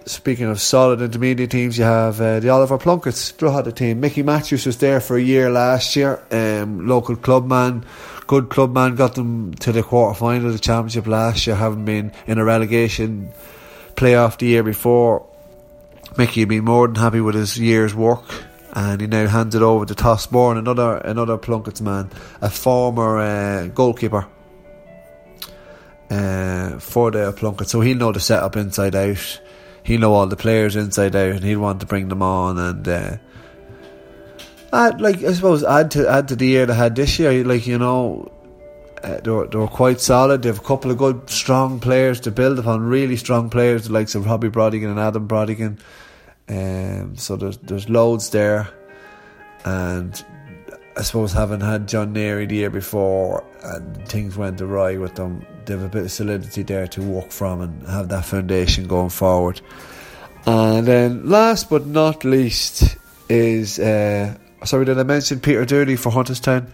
speaking 0.08 0.46
of 0.46 0.60
solid 0.60 1.02
intermediate 1.02 1.52
teams, 1.52 1.78
you 1.78 1.84
have 1.84 2.20
uh, 2.20 2.40
the 2.40 2.50
Oliver 2.50 2.78
Plunkett's 2.78 3.32
Drogheda 3.34 3.72
team. 3.72 4.00
Mickey 4.00 4.24
Matthews 4.24 4.66
was 4.66 4.78
there 4.78 5.00
for 5.00 5.18
a 5.18 5.22
year 5.22 5.50
last 5.50 5.96
year. 5.96 6.22
Um, 6.32 6.88
local 6.88 7.16
clubman, 7.16 7.86
good 8.26 8.50
clubman, 8.50 8.96
got 8.96 9.16
them 9.16 9.54
to 9.56 9.72
the 9.72 9.84
quarter 9.84 10.18
final 10.18 10.48
of 10.48 10.54
the 10.54 10.60
championship 10.60 11.08
last 11.08 11.46
year, 11.46 11.56
having 11.56 11.86
been 11.86 12.12
in 12.26 12.38
a 12.38 12.44
relegation 12.44 13.32
playoff 13.96 14.38
the 14.38 14.48
year 14.48 14.64
before. 14.64 15.28
Mickey 16.18 16.42
had 16.42 16.50
been 16.50 16.66
more 16.66 16.88
than 16.88 16.96
happy 16.96 17.22
with 17.22 17.36
his 17.36 17.60
year's 17.60 17.94
work. 17.94 18.24
And 18.74 19.02
he 19.02 19.08
now 19.08 19.28
hands 19.28 19.56
it 19.56 19.64
over 19.64 19.86
to 19.86 19.96
Toss 19.96 20.28
Bourne, 20.28 20.58
another 20.58 20.98
another 20.98 21.38
Plunkett's 21.38 21.82
man, 21.82 22.12
a 22.42 22.50
former 22.50 23.18
uh, 23.18 23.68
goalkeeper 23.68 24.28
uh, 26.12 26.78
for 26.78 27.10
the 27.10 27.32
Plunkett. 27.32 27.70
So 27.70 27.82
he'll 27.82 27.98
know 27.98 28.12
the 28.12 28.20
setup 28.20 28.56
inside 28.56 28.94
out 28.94 29.40
he'll 29.88 30.02
know 30.02 30.14
all 30.14 30.28
the 30.28 30.36
players 30.36 30.76
inside 30.76 31.16
out, 31.16 31.32
and 31.32 31.44
he'll 31.44 31.62
want 31.62 31.80
to 31.80 31.86
bring 31.86 32.10
them 32.10 32.22
on 32.22 32.60
and. 32.60 32.88
Uh, 32.88 33.18
add, 34.74 35.00
like 35.00 35.24
I 35.24 35.32
suppose 35.32 35.64
add 35.64 35.92
to 35.92 36.10
add 36.10 36.28
to 36.28 36.36
the 36.36 36.46
year 36.46 36.66
they 36.66 36.76
had 36.76 36.96
this 36.96 37.18
year. 37.18 37.44
Like 37.46 37.66
you 37.66 37.78
know, 37.78 38.30
uh, 39.02 39.22
they, 39.22 39.32
were, 39.32 39.48
they 39.48 39.58
were 39.58 39.68
quite 39.68 40.02
solid. 40.02 40.42
They 40.42 40.50
have 40.50 40.60
a 40.60 40.64
couple 40.64 40.92
of 40.92 40.98
good, 40.98 41.30
strong 41.30 41.80
players 41.80 42.20
to 42.22 42.32
build 42.32 42.60
upon. 42.60 42.82
Really 42.82 43.16
strong 43.16 43.50
players, 43.50 43.86
the 43.88 43.94
likes 43.94 44.14
of 44.14 44.26
Robbie 44.26 44.50
Brodigan 44.50 44.92
and 44.92 45.00
Adam 45.00 45.26
Brodigan. 45.28 45.80
Um, 46.50 47.16
so 47.16 47.38
there's 47.38 47.58
there's 47.58 47.90
loads 47.90 48.30
there, 48.32 48.68
and 49.64 50.22
I 50.98 51.02
suppose 51.02 51.32
having 51.32 51.62
had 51.62 51.88
John 51.88 52.14
Neary 52.14 52.50
the 52.50 52.56
year 52.56 52.70
before 52.70 53.46
and 53.64 54.08
things 54.08 54.36
went 54.36 54.60
awry 54.60 54.98
with 54.98 55.16
them, 55.16 55.46
they 55.68 55.74
have 55.74 55.84
a 55.84 55.90
bit 55.90 56.04
of 56.04 56.12
solidity 56.12 56.64
there 56.64 56.88
to 56.88 57.02
walk 57.02 57.32
from 57.32 57.62
and 57.62 57.88
have 57.88 58.10
that 58.10 58.26
foundation 58.26 58.88
going 58.88 59.10
forward. 59.10 59.62
And 60.46 60.88
then 60.88 61.30
last 61.30 61.70
but 61.70 61.86
not 61.86 62.24
least 62.24 62.98
is 63.30 63.80
uh, 63.80 64.36
sorry 64.64 64.86
did 64.86 64.98
I 64.98 65.04
mention 65.04 65.40
Peter 65.40 65.66
Dooley 65.66 65.98
for 65.98 66.12
Hunterstown? 66.12 66.70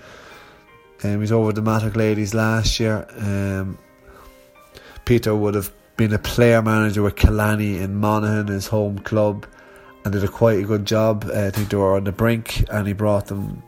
Um, 1.03 1.19
he's 1.19 1.32
over 1.32 1.51
the 1.51 1.62
Mattock 1.62 1.95
Ladies 1.95 2.34
last 2.34 2.79
year. 2.79 3.06
Um, 3.17 3.77
Peter 5.06 5.36
would 5.36 5.56
have 5.56 5.71
been 5.97 6.13
a 6.13 6.19
player 6.19 6.62
manager 6.62 7.01
with 7.01 7.15
Killanny 7.15 7.82
in 7.82 7.95
Monaghan, 7.95 8.47
his 8.47 8.67
home 8.67 8.99
club, 8.99 9.45
and 10.06 10.13
did 10.13 10.23
a 10.23 10.27
quite 10.27 10.60
a 10.60 10.63
good 10.63 10.86
job. 10.86 11.25
Uh, 11.25 11.47
I 11.47 11.49
think 11.49 11.69
they 11.69 11.77
were 11.77 11.95
on 11.95 12.06
the 12.06 12.12
brink, 12.12 12.63
and 12.69 12.88
he 12.88 12.93
brought 12.93 13.27
them 13.27 13.63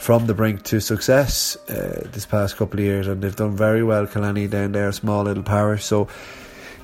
from 0.00 0.26
the 0.26 0.32
brink 0.32 0.62
to 0.62 0.80
success 0.80 1.56
uh, 1.68 2.08
this 2.10 2.24
past 2.24 2.56
couple 2.56 2.80
of 2.80 2.84
years, 2.84 3.06
and 3.06 3.22
they've 3.22 3.36
done 3.36 3.54
very 3.54 3.84
well. 3.84 4.06
Killanny 4.06 4.48
down 4.48 4.72
there, 4.72 4.90
small 4.92 5.24
little 5.24 5.42
parish, 5.42 5.84
so 5.84 6.08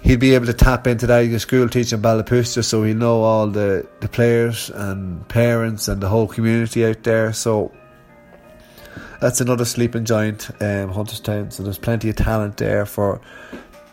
he'll 0.02 0.18
be 0.18 0.35
able 0.35 0.44
to 0.44 0.52
tap 0.52 0.87
into 0.87 1.07
that. 1.07 1.24
He's 1.24 1.40
school 1.40 1.66
teacher 1.66 1.96
in 1.96 2.02
Ballapousta, 2.02 2.62
so 2.62 2.83
he'll 2.85 2.94
know 2.94 3.22
all 3.22 3.46
the, 3.46 3.88
the 4.00 4.09
players 4.09 4.68
and 4.68 5.26
parents 5.29 5.88
and 5.88 6.02
the 6.02 6.09
whole 6.11 6.29
community 6.29 6.85
out 6.85 7.05
there. 7.05 7.33
So 7.33 7.72
that's 9.18 9.40
another 9.40 9.64
sleeping 9.64 10.05
giant, 10.05 10.50
um, 10.61 10.92
Hunterstown. 10.92 11.50
So 11.50 11.62
there's 11.62 11.79
plenty 11.79 12.11
of 12.11 12.16
talent 12.16 12.59
there 12.59 12.85
for 12.85 13.22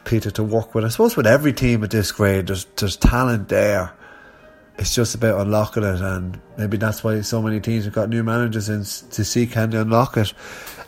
Peter 0.04 0.32
to 0.32 0.44
work 0.44 0.76
with. 0.76 0.84
I 0.84 0.90
suppose 0.90 1.16
with 1.16 1.28
every 1.28 1.54
team 1.54 1.82
at 1.86 1.92
this 1.92 2.12
grade, 2.12 2.48
there's 2.48 2.66
there's 2.76 2.98
talent 2.98 3.48
there 3.48 3.94
it's 4.78 4.96
just 4.96 5.16
about 5.16 5.40
unlocking 5.40 5.84
it, 5.84 6.02
and 6.02 6.40
maybe 6.58 6.78
that's 6.78 7.04
why 7.04 7.22
so 7.22 7.42
many 7.42 7.60
teams 7.60 7.86
have 7.86 7.94
got 7.94 8.10
new 8.10 8.24
managers 8.24 8.70
in 8.70 8.80
to 8.80 9.24
see 9.24 9.46
can 9.46 9.70
they 9.70 9.78
unlock 9.78 10.18
it, 10.18 10.34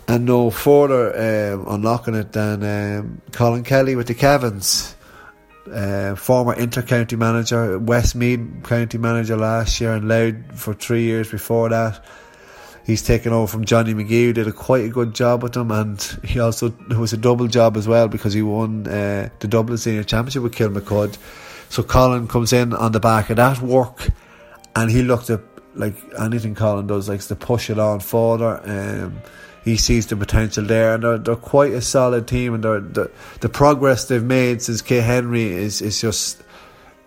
and 0.08 0.26
no 0.26 0.50
further 0.50 1.54
um, 1.54 1.66
unlocking 1.68 2.16
it 2.16 2.32
than 2.32 2.64
um, 2.64 3.22
Colin 3.32 3.64
Kelly 3.64 3.96
with 3.96 4.08
the 4.08 4.16
Kevins. 4.16 4.94
Uh, 5.72 6.14
former 6.14 6.54
inter-county 6.54 7.16
manager, 7.16 7.80
Westmeath 7.80 8.64
county 8.64 9.00
manager 9.00 9.36
last 9.36 9.82
year, 9.82 9.94
and 9.94 10.08
Louth 10.08 10.36
for 10.54 10.76
three 10.76 11.04
years 11.04 11.30
before 11.32 11.70
that. 11.70 12.06
He's 12.86 13.02
taken 13.02 13.34
over 13.34 13.48
from 13.48 13.66
Johnny 13.66 13.96
McGee, 13.96 14.26
who 14.26 14.34
did 14.34 14.48
a 14.48 14.52
quite 14.52 14.86
a 14.86 14.90
good 14.90 15.16
job 15.16 15.42
with 15.42 15.54
them, 15.54 15.72
and 15.72 16.00
he 16.24 16.40
also 16.40 16.68
it 16.68 16.98
was 16.98 17.14
a 17.14 17.18
double 17.18 17.48
job 17.48 17.78
as 17.78 17.88
well 17.88 18.08
because 18.08 18.34
he 18.34 18.44
won 18.44 18.86
uh, 18.86 19.30
the 19.40 19.48
Dublin 19.48 19.80
Senior 19.80 20.04
Championship 20.04 20.44
with 20.44 20.54
Kilmacud 20.54 21.18
so 21.76 21.84
Colin 21.84 22.26
comes 22.30 22.54
in 22.54 22.72
on 22.72 22.94
the 22.94 23.02
back 23.02 23.30
of 23.30 23.36
that 23.36 23.60
work, 23.60 24.08
and 24.78 24.90
he 24.90 25.02
looked 25.02 25.30
at 25.30 25.42
like 25.74 25.96
anything 26.18 26.56
Colin 26.56 26.88
does, 26.88 27.10
likes 27.10 27.28
to 27.28 27.36
push 27.36 27.70
it 27.70 27.78
on 27.78 28.00
further. 28.00 28.62
Um, 28.64 29.18
he 29.66 29.76
sees 29.76 30.08
the 30.08 30.16
potential 30.16 30.64
there, 30.64 30.94
and 30.94 31.04
they're, 31.04 31.18
they're 31.18 31.36
quite 31.36 31.74
a 31.74 31.82
solid 31.82 32.30
team. 32.30 32.54
And 32.54 32.64
the 32.64 33.12
the 33.42 33.50
progress 33.50 34.06
they've 34.06 34.24
made 34.24 34.62
since 34.62 34.82
K 34.82 35.02
Henry 35.02 35.52
is 35.52 35.82
is 35.82 36.00
just 36.00 36.42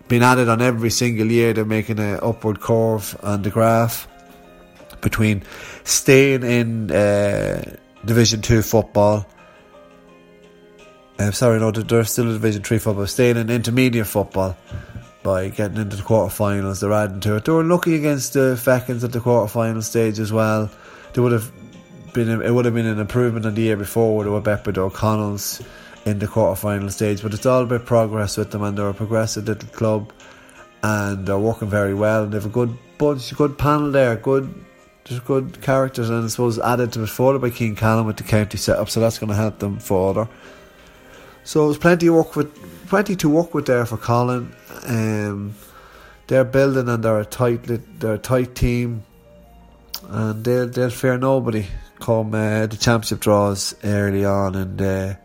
been 0.07 0.21
added 0.21 0.49
on 0.49 0.61
every 0.61 0.91
single 0.91 1.31
year. 1.31 1.51
They're 1.51 1.65
making 1.65 1.97
an 1.97 2.19
upward 2.21 2.61
curve 2.61 3.19
on 3.23 3.41
the 3.41 3.49
graph 3.49 4.07
between 5.01 5.41
staying 5.83 6.43
in 6.43 6.91
uh, 6.91 7.75
Division 8.05 8.43
Two 8.43 8.61
football 8.61 9.25
um, 11.19 11.33
sorry, 11.33 11.59
no, 11.59 11.71
they're 11.71 12.05
still 12.05 12.27
in 12.27 12.33
Division 12.33 12.63
3 12.63 12.77
football, 12.79 13.05
staying 13.05 13.37
in 13.37 13.49
intermediate 13.49 14.07
football 14.07 14.57
by 15.21 15.49
getting 15.49 15.77
into 15.77 15.97
the 15.97 16.03
quarterfinals. 16.03 16.79
They're 16.79 16.93
adding 16.93 17.19
to 17.21 17.35
it. 17.35 17.45
They 17.45 17.51
were 17.51 17.63
lucky 17.63 17.95
against 17.95 18.33
the 18.33 18.55
Fechins 18.55 19.03
at 19.03 19.11
the 19.11 19.19
quarterfinal 19.19 19.83
stage 19.83 20.17
as 20.19 20.31
well. 20.31 20.71
They 21.13 21.21
would 21.21 21.33
have 21.33 21.51
been 22.13 22.41
it 22.41 22.53
would 22.53 22.65
have 22.65 22.73
been 22.73 22.85
an 22.85 22.99
improvement 22.99 23.45
on 23.45 23.55
the 23.55 23.61
year 23.61 23.75
before 23.75 24.15
with 24.15 24.27
were 24.27 24.39
Bedford 24.39 24.77
O'Connell's 24.77 25.61
in 26.05 26.19
the 26.19 26.25
quarterfinal 26.25 26.91
stage. 26.91 27.21
But 27.21 27.33
it's 27.33 27.45
all 27.45 27.63
about 27.63 27.85
progress 27.85 28.37
with 28.37 28.51
them, 28.51 28.63
and 28.63 28.77
they're 28.77 28.89
a 28.89 28.93
progressive 28.93 29.45
little 29.45 29.69
club, 29.69 30.13
and 30.83 31.25
they're 31.25 31.37
working 31.37 31.69
very 31.69 31.93
well. 31.93 32.23
And 32.23 32.31
they 32.31 32.37
have 32.37 32.45
a 32.45 32.49
good 32.49 32.77
bunch, 32.97 33.35
good 33.35 33.57
panel 33.57 33.91
there, 33.91 34.15
good. 34.15 34.65
Good 35.25 35.63
characters, 35.63 36.07
and 36.11 36.23
I 36.23 36.27
suppose 36.27 36.59
added 36.59 36.93
to 36.93 37.01
it 37.01 37.09
further 37.09 37.39
by 37.39 37.49
Keane 37.49 37.75
Callum 37.75 38.05
with 38.05 38.17
the 38.17 38.23
county 38.23 38.59
setup, 38.59 38.91
so 38.91 38.99
that's 38.99 39.17
going 39.17 39.31
to 39.31 39.35
help 39.35 39.57
them 39.57 39.79
further. 39.79 40.29
So 41.49 41.65
there's 41.65 41.79
plenty 41.79 42.05
of 42.05 42.13
work 42.13 42.35
with 42.35 42.53
plenty 42.89 43.15
to 43.15 43.27
work 43.27 43.55
with 43.55 43.65
there 43.65 43.83
for 43.83 43.97
Colin. 43.97 44.53
Um, 44.85 45.55
they're 46.27 46.43
building 46.43 46.87
and 46.87 47.03
they're 47.03 47.21
a 47.21 47.25
tight 47.25 47.63
they're 47.63 48.13
a 48.13 48.17
tight 48.19 48.53
team, 48.53 49.03
and 50.09 50.43
they'll 50.43 50.67
they'll 50.67 50.91
fear 50.91 51.17
nobody 51.17 51.65
come 51.99 52.35
uh, 52.35 52.67
the 52.67 52.77
championship 52.77 53.21
draws 53.21 53.73
early 53.83 54.25
on 54.25 54.53
in 54.53 54.77
the 54.77 55.17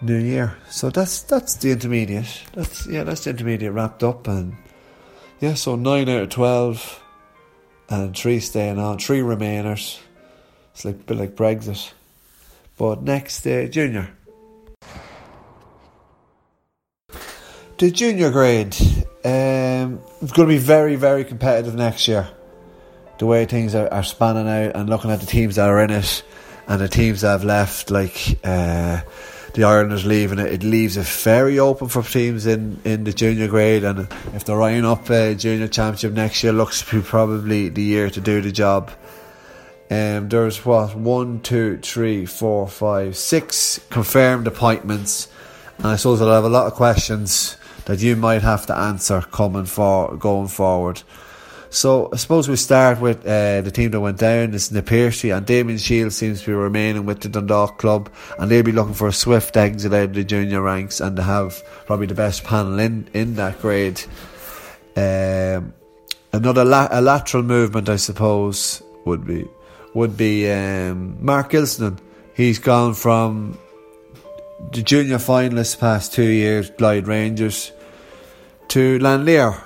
new 0.00 0.16
year. 0.16 0.56
So 0.70 0.88
that's 0.88 1.20
that's 1.20 1.56
the 1.56 1.72
intermediate. 1.72 2.44
That's 2.54 2.86
yeah, 2.86 3.04
that's 3.04 3.24
the 3.24 3.30
intermediate 3.32 3.74
wrapped 3.74 4.02
up, 4.02 4.26
and 4.26 4.56
yeah, 5.40 5.52
so 5.52 5.76
nine 5.76 6.08
out 6.08 6.22
of 6.22 6.28
twelve, 6.30 7.02
and 7.90 8.16
three 8.16 8.40
staying 8.40 8.78
on, 8.78 9.00
three 9.00 9.20
remainers. 9.20 10.00
It's 10.72 10.86
like 10.86 10.94
a 10.94 11.04
bit 11.04 11.18
like 11.18 11.36
Brexit. 11.36 11.92
But 12.78 13.02
next, 13.02 13.46
uh, 13.46 13.66
junior. 13.66 14.08
The 17.80 17.90
junior 17.90 18.30
grade. 18.30 18.76
Um, 19.24 20.02
it's 20.20 20.32
going 20.32 20.46
to 20.46 20.54
be 20.54 20.58
very, 20.58 20.96
very 20.96 21.24
competitive 21.24 21.74
next 21.74 22.06
year. 22.08 22.28
The 23.18 23.24
way 23.24 23.46
things 23.46 23.74
are, 23.74 23.88
are 23.88 24.02
spanning 24.02 24.46
out 24.46 24.76
and 24.76 24.90
looking 24.90 25.10
at 25.10 25.20
the 25.20 25.24
teams 25.24 25.56
that 25.56 25.66
are 25.66 25.80
in 25.82 25.90
it 25.90 26.22
and 26.68 26.78
the 26.78 26.90
teams 26.90 27.22
that 27.22 27.30
have 27.30 27.44
left, 27.44 27.90
like 27.90 28.38
uh, 28.44 29.00
the 29.54 29.64
Irelanders 29.64 30.04
leaving 30.04 30.38
it, 30.38 30.52
it 30.52 30.62
leaves 30.62 30.98
it 30.98 31.06
very 31.06 31.58
open 31.58 31.88
for 31.88 32.02
teams 32.02 32.44
in, 32.44 32.78
in 32.84 33.04
the 33.04 33.14
junior 33.14 33.48
grade. 33.48 33.82
And 33.82 34.00
if 34.34 34.44
they're 34.44 34.60
eyeing 34.60 34.84
up 34.84 35.08
a 35.08 35.34
junior 35.34 35.66
championship 35.66 36.12
next 36.12 36.44
year, 36.44 36.52
looks 36.52 36.82
to 36.82 36.96
be 36.96 37.02
probably 37.02 37.70
the 37.70 37.82
year 37.82 38.10
to 38.10 38.20
do 38.20 38.42
the 38.42 38.52
job. 38.52 38.90
Um, 39.90 40.28
there's 40.28 40.66
what 40.66 40.94
one, 40.94 41.40
two, 41.40 41.78
three, 41.78 42.26
four, 42.26 42.68
five, 42.68 43.16
six 43.16 43.80
confirmed 43.88 44.46
appointments, 44.46 45.28
and 45.78 45.86
I 45.86 45.96
suppose 45.96 46.20
I'll 46.20 46.28
have 46.34 46.44
a 46.44 46.50
lot 46.50 46.66
of 46.66 46.74
questions 46.74 47.56
that 47.90 48.00
you 48.00 48.14
might 48.14 48.40
have 48.40 48.66
to 48.66 48.76
answer 48.76 49.20
coming 49.20 49.64
for 49.64 50.16
going 50.16 50.46
forward. 50.46 51.02
So 51.70 52.08
I 52.12 52.16
suppose 52.18 52.48
we 52.48 52.54
start 52.54 53.00
with 53.00 53.26
uh, 53.26 53.62
the 53.62 53.72
team 53.72 53.90
that 53.90 54.00
went 54.00 54.18
down. 54.18 54.54
It's 54.54 54.70
Na 54.70 54.80
Piarsaigh 54.80 55.36
and 55.36 55.44
Damien 55.44 55.76
Shields 55.76 56.16
seems 56.16 56.42
to 56.42 56.46
be 56.46 56.52
remaining 56.52 57.04
with 57.04 57.18
the 57.18 57.28
Dundalk 57.28 57.78
club, 57.78 58.08
and 58.38 58.48
they'll 58.48 58.62
be 58.62 58.70
looking 58.70 58.94
for 58.94 59.08
a 59.08 59.12
swift 59.12 59.56
exit 59.56 59.92
out 59.92 60.04
of 60.04 60.14
the 60.14 60.22
junior 60.22 60.62
ranks 60.62 61.00
and 61.00 61.16
to 61.16 61.22
have 61.24 61.64
probably 61.86 62.06
the 62.06 62.14
best 62.14 62.44
panel 62.44 62.78
in 62.78 63.08
in 63.12 63.34
that 63.34 63.60
grade. 63.60 64.00
Um, 64.94 65.74
another 66.32 66.64
la- 66.64 66.90
a 66.92 67.00
lateral 67.00 67.42
movement, 67.42 67.88
I 67.88 67.96
suppose, 67.96 68.84
would 69.04 69.26
be 69.26 69.48
would 69.94 70.16
be 70.16 70.48
um, 70.48 71.16
Mark 71.20 71.50
Gilson. 71.50 71.98
He's 72.34 72.60
gone 72.60 72.94
from 72.94 73.58
the 74.70 74.82
junior 74.82 75.18
finalists 75.18 75.76
past 75.76 76.12
two 76.12 76.30
years, 76.30 76.70
Glyde 76.70 77.08
Rangers, 77.08 77.72
to 78.70 78.98
Lanlear, 79.00 79.60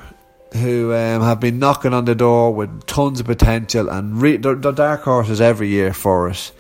who 0.55 0.95
um, 0.95 1.23
have 1.23 1.39
been 1.39 1.59
knocking 1.59 1.93
on 1.93 2.07
the 2.07 2.15
door 2.15 2.55
with 2.55 2.87
tons 2.87 3.21
of 3.21 3.27
potential 3.27 3.91
and 3.91 4.21
re- 4.21 4.39
they're, 4.39 4.55
they're 4.55 4.73
dark 4.73 5.03
horses 5.03 5.41
every 5.41 5.69
year 5.69 5.93
for 5.93 6.31
us. 6.31 6.53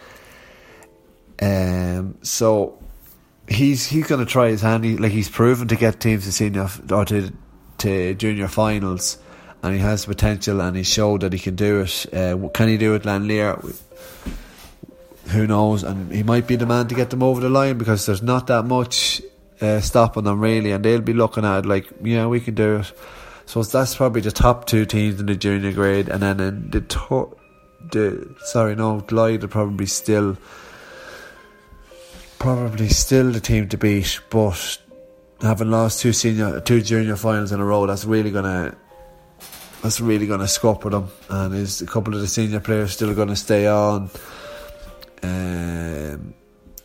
Um, 1.41 2.19
so 2.23 2.79
he's 3.49 3.87
he's 3.87 4.07
going 4.07 4.25
to 4.25 4.31
try 4.31 4.51
his 4.51 4.61
hand. 4.61 4.85
He, 4.85 4.97
like 4.97 5.13
he's 5.13 5.29
proven 5.29 5.69
to 5.69 5.77
get 5.77 6.01
teams 6.01 6.25
to 6.25 6.33
senior 6.33 6.69
or 6.91 7.05
to 7.07 7.33
to 7.79 8.15
junior 8.15 8.49
finals, 8.49 9.19
and 9.63 9.75
he 9.75 9.81
has 9.81 10.05
potential, 10.07 10.61
and 10.61 10.77
he 10.77 10.83
showed 10.83 11.23
that 11.23 11.33
he 11.33 11.39
can 11.39 11.57
do 11.57 11.81
it. 11.81 12.15
Uh, 12.15 12.49
can 12.49 12.69
he 12.69 12.77
do 12.77 12.95
it, 12.95 13.03
Lanlear? 13.05 13.75
Who 15.29 15.47
knows? 15.47 15.83
And 15.83 16.13
he 16.13 16.23
might 16.23 16.47
be 16.47 16.57
the 16.57 16.67
man 16.67 16.89
to 16.89 16.95
get 16.95 17.09
them 17.09 17.23
over 17.23 17.41
the 17.41 17.49
line 17.49 17.79
because 17.79 18.05
there's 18.05 18.23
not 18.23 18.47
that 18.49 18.65
much 18.65 19.23
uh, 19.61 19.81
stopping 19.81 20.25
them 20.25 20.41
really, 20.41 20.73
and 20.73 20.85
they'll 20.85 21.01
be 21.01 21.13
looking 21.13 21.45
at 21.45 21.61
it 21.61 21.67
like, 21.67 21.87
yeah, 22.03 22.27
we 22.27 22.41
can 22.41 22.55
do 22.55 22.77
it. 22.77 22.93
So 23.47 23.63
that's 23.63 23.95
probably 23.95 24.23
the 24.23 24.33
top 24.33 24.67
two 24.67 24.87
teams 24.87 25.21
in 25.21 25.27
the 25.27 25.37
junior 25.37 25.73
grade, 25.73 26.09
and 26.09 26.23
then 26.23 26.41
in 26.41 26.71
the 26.71 26.81
to- 26.81 27.37
the 27.93 28.35
sorry 28.45 28.75
no 28.75 29.01
Glyde 29.01 29.43
will 29.43 29.49
probably 29.49 29.87
still 29.87 30.39
probably 32.39 32.89
still 32.89 33.31
the 33.31 33.41
team 33.41 33.69
to 33.69 33.77
beat, 33.77 34.21
but 34.31 34.79
having 35.41 35.71
lost 35.71 36.01
two 36.01 36.13
senior, 36.13 36.61
two 36.61 36.81
junior 36.81 37.17
finals 37.17 37.53
in 37.53 37.61
a 37.61 37.65
row, 37.65 37.87
that's 37.87 38.05
really 38.05 38.31
gonna 38.31 38.77
that's 39.83 40.01
really 40.01 40.27
gonna 40.27 40.49
scupper 40.49 40.91
them. 40.91 41.09
And 41.29 41.55
is 41.55 41.83
a 41.83 41.87
couple 41.87 42.15
of 42.15 42.21
the 42.21 42.27
senior 42.27 42.61
players 42.61 42.93
still 42.93 43.15
gonna 43.15 43.37
stay 43.37 43.67
on? 43.67 44.11
Um, 45.23 46.35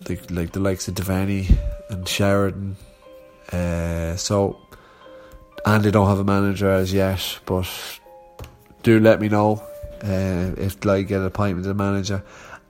like 0.07 0.29
like 0.29 0.51
the 0.51 0.59
likes 0.59 0.87
of 0.87 0.95
Devaney 0.95 1.57
and 1.89 2.07
Sheridan. 2.07 2.77
Uh, 3.51 4.15
so, 4.15 4.59
and 5.65 5.83
they 5.83 5.91
don't 5.91 6.07
have 6.07 6.19
a 6.19 6.23
manager 6.23 6.69
as 6.69 6.93
yet, 6.93 7.39
but 7.45 7.67
do 8.83 8.99
let 8.99 9.19
me 9.19 9.29
know 9.29 9.61
uh, 10.03 10.53
if 10.57 10.79
Glyde 10.79 11.07
get 11.07 11.19
an 11.19 11.25
appointment 11.25 11.65
as 11.65 11.71
a 11.71 11.73
manager. 11.73 12.23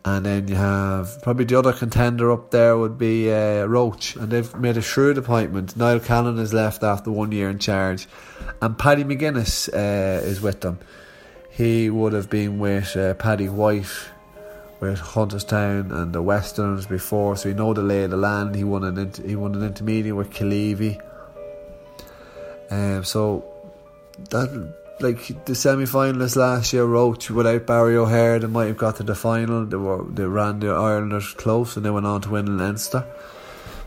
And 0.05 0.25
then 0.25 0.47
you 0.47 0.55
have 0.55 1.21
probably 1.21 1.43
the 1.43 1.59
other 1.59 1.73
contender 1.73 2.31
up 2.31 2.51
there 2.51 2.77
would 2.77 2.97
be 2.97 3.31
uh, 3.31 3.65
Roche, 3.65 4.15
and 4.15 4.31
they've 4.31 4.55
made 4.55 4.77
a 4.77 4.81
shrewd 4.81 5.17
appointment. 5.17 5.75
Niall 5.75 5.99
Callan 5.99 6.37
has 6.37 6.53
left 6.53 6.83
after 6.83 7.11
one 7.11 7.33
year 7.33 7.49
in 7.49 7.59
charge, 7.59 8.07
and 8.61 8.77
Paddy 8.77 9.03
McGuinness 9.03 9.67
uh, 9.73 10.25
is 10.25 10.39
with 10.39 10.61
them. 10.61 10.79
He 11.51 11.89
would 11.89 12.13
have 12.13 12.29
been 12.29 12.59
with 12.59 12.95
uh, 12.95 13.15
Paddy 13.15 13.49
White, 13.49 13.91
with 14.79 14.99
Hunterstown 14.99 15.91
and 15.91 16.13
the 16.13 16.21
Westerns 16.21 16.85
before, 16.85 17.35
so 17.35 17.49
he 17.49 17.55
know 17.55 17.73
the 17.73 17.81
lay 17.81 18.03
of 18.03 18.11
the 18.11 18.17
land. 18.17 18.55
He 18.55 18.63
won 18.63 18.83
an 18.83 18.97
inter- 18.97 19.27
he 19.27 19.35
won 19.35 19.55
an 19.55 19.63
intermediate 19.63 20.15
with 20.15 20.29
Killeavy. 20.29 21.01
Um, 22.71 23.03
so 23.03 23.43
that 24.29 24.73
like 25.01 25.45
the 25.45 25.55
semi 25.55 25.85
finalists 25.85 26.35
last 26.35 26.73
year, 26.73 26.85
Roche 26.85 27.29
without 27.29 27.65
Barry 27.65 27.95
O'Hare, 27.95 28.39
they 28.39 28.47
might 28.47 28.67
have 28.67 28.77
got 28.77 28.97
to 28.97 29.03
the 29.03 29.15
final. 29.15 29.65
They 29.65 29.77
were 29.77 30.03
they 30.03 30.25
ran 30.25 30.59
the 30.59 30.69
Irelanders 30.69 31.33
close 31.33 31.75
and 31.75 31.85
they 31.85 31.89
went 31.89 32.05
on 32.05 32.21
to 32.21 32.29
win 32.29 32.57
Leinster. 32.57 33.05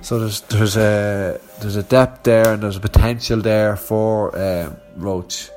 So 0.00 0.18
there's 0.18 0.40
there's 0.42 0.76
a 0.76 1.40
there's 1.60 1.76
a 1.76 1.82
depth 1.82 2.24
there 2.24 2.52
and 2.52 2.62
there's 2.62 2.76
a 2.76 2.80
potential 2.80 3.40
there 3.40 3.76
for 3.76 4.36
um, 4.38 4.76
Roche, 4.96 5.48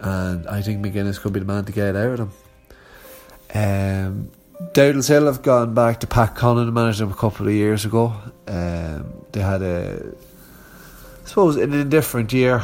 and 0.00 0.46
I 0.48 0.62
think 0.62 0.84
McGuinness 0.84 1.20
could 1.20 1.32
be 1.32 1.40
the 1.40 1.46
man 1.46 1.64
to 1.64 1.72
get 1.72 1.96
out 1.96 2.06
of 2.06 2.18
them. 2.18 2.32
Um, 3.54 4.30
Dowdall's 4.72 5.08
Hill 5.08 5.26
have 5.26 5.42
gone 5.42 5.74
back 5.74 6.00
to 6.00 6.06
Pat 6.06 6.34
Connan, 6.34 6.72
managed 6.72 7.00
them 7.00 7.12
a 7.12 7.14
couple 7.14 7.46
of 7.46 7.52
years 7.52 7.84
ago. 7.84 8.12
Um, 8.46 9.12
they 9.32 9.40
had 9.40 9.62
a, 9.62 10.14
I 11.24 11.28
suppose, 11.28 11.56
in 11.56 11.72
a 11.72 11.84
different 11.84 12.32
year 12.32 12.62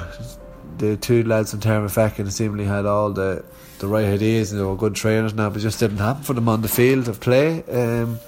the 0.79 0.97
two 0.97 1.23
lads 1.25 1.55
in 1.55 1.61
Termonfeckin 1.61 2.31
seemingly 2.31 2.65
had 2.65 2.87
all 2.87 3.11
the 3.11 3.45
the 3.79 3.89
right 3.89 4.07
ideas 4.07 4.53
and 4.53 4.61
they 4.61 4.65
were 4.65 4.77
good 4.77 4.95
trainers 4.95 5.35
now, 5.35 5.51
but 5.51 5.61
just 5.61 5.81
didn't 5.81 5.99
happen 5.99 6.23
for 6.23 6.33
them 6.33 6.49
on 6.49 6.63
the 6.63 6.69
field 6.69 7.09
of 7.09 7.21
play. 7.21 7.63
Um, 7.65 8.19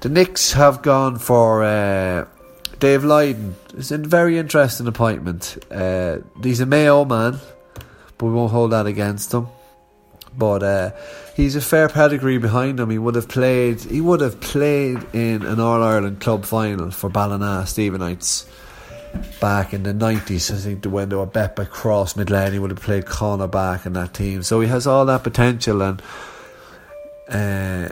the 0.00 0.08
Nicks 0.08 0.52
have 0.52 0.82
gone 0.82 1.18
for 1.18 1.62
uh, 1.62 2.26
Dave 2.80 3.04
Lydon. 3.04 3.54
It's 3.74 3.92
a 3.92 3.98
very 3.98 4.36
interesting 4.36 4.86
appointment. 4.86 5.56
Uh, 5.70 6.18
he's 6.42 6.60
a 6.60 6.66
Mayo 6.66 7.04
man, 7.04 7.38
but 8.18 8.26
we 8.26 8.32
won't 8.32 8.50
hold 8.50 8.72
that 8.72 8.86
against 8.86 9.32
him. 9.32 9.46
But 10.36 10.62
uh, 10.62 10.90
he's 11.34 11.56
a 11.56 11.60
fair 11.60 11.88
pedigree 11.88 12.38
behind 12.38 12.80
him. 12.80 12.90
He 12.90 12.98
would 12.98 13.14
have 13.14 13.28
played. 13.28 13.80
He 13.80 14.00
would 14.00 14.20
have 14.20 14.40
played 14.40 15.04
in 15.12 15.44
an 15.44 15.60
All 15.60 15.82
Ireland 15.82 16.20
club 16.20 16.44
final 16.44 16.90
for 16.90 17.08
Ballina 17.08 17.64
Stephenites 17.66 18.46
back 19.40 19.72
in 19.72 19.82
the 19.82 19.92
90s. 19.92 20.52
I 20.52 20.56
think 20.58 20.84
when 20.84 21.08
they 21.08 21.16
were 21.16 21.26
bet 21.26 21.56
Crossmaglen, 21.56 22.52
he 22.52 22.58
would 22.58 22.70
have 22.70 22.80
played 22.80 23.06
corner 23.06 23.46
back 23.46 23.86
in 23.86 23.92
that 23.94 24.14
team. 24.14 24.42
So 24.42 24.60
he 24.60 24.68
has 24.68 24.86
all 24.86 25.06
that 25.06 25.22
potential 25.22 25.82
and 25.82 26.02
uh, 27.28 27.88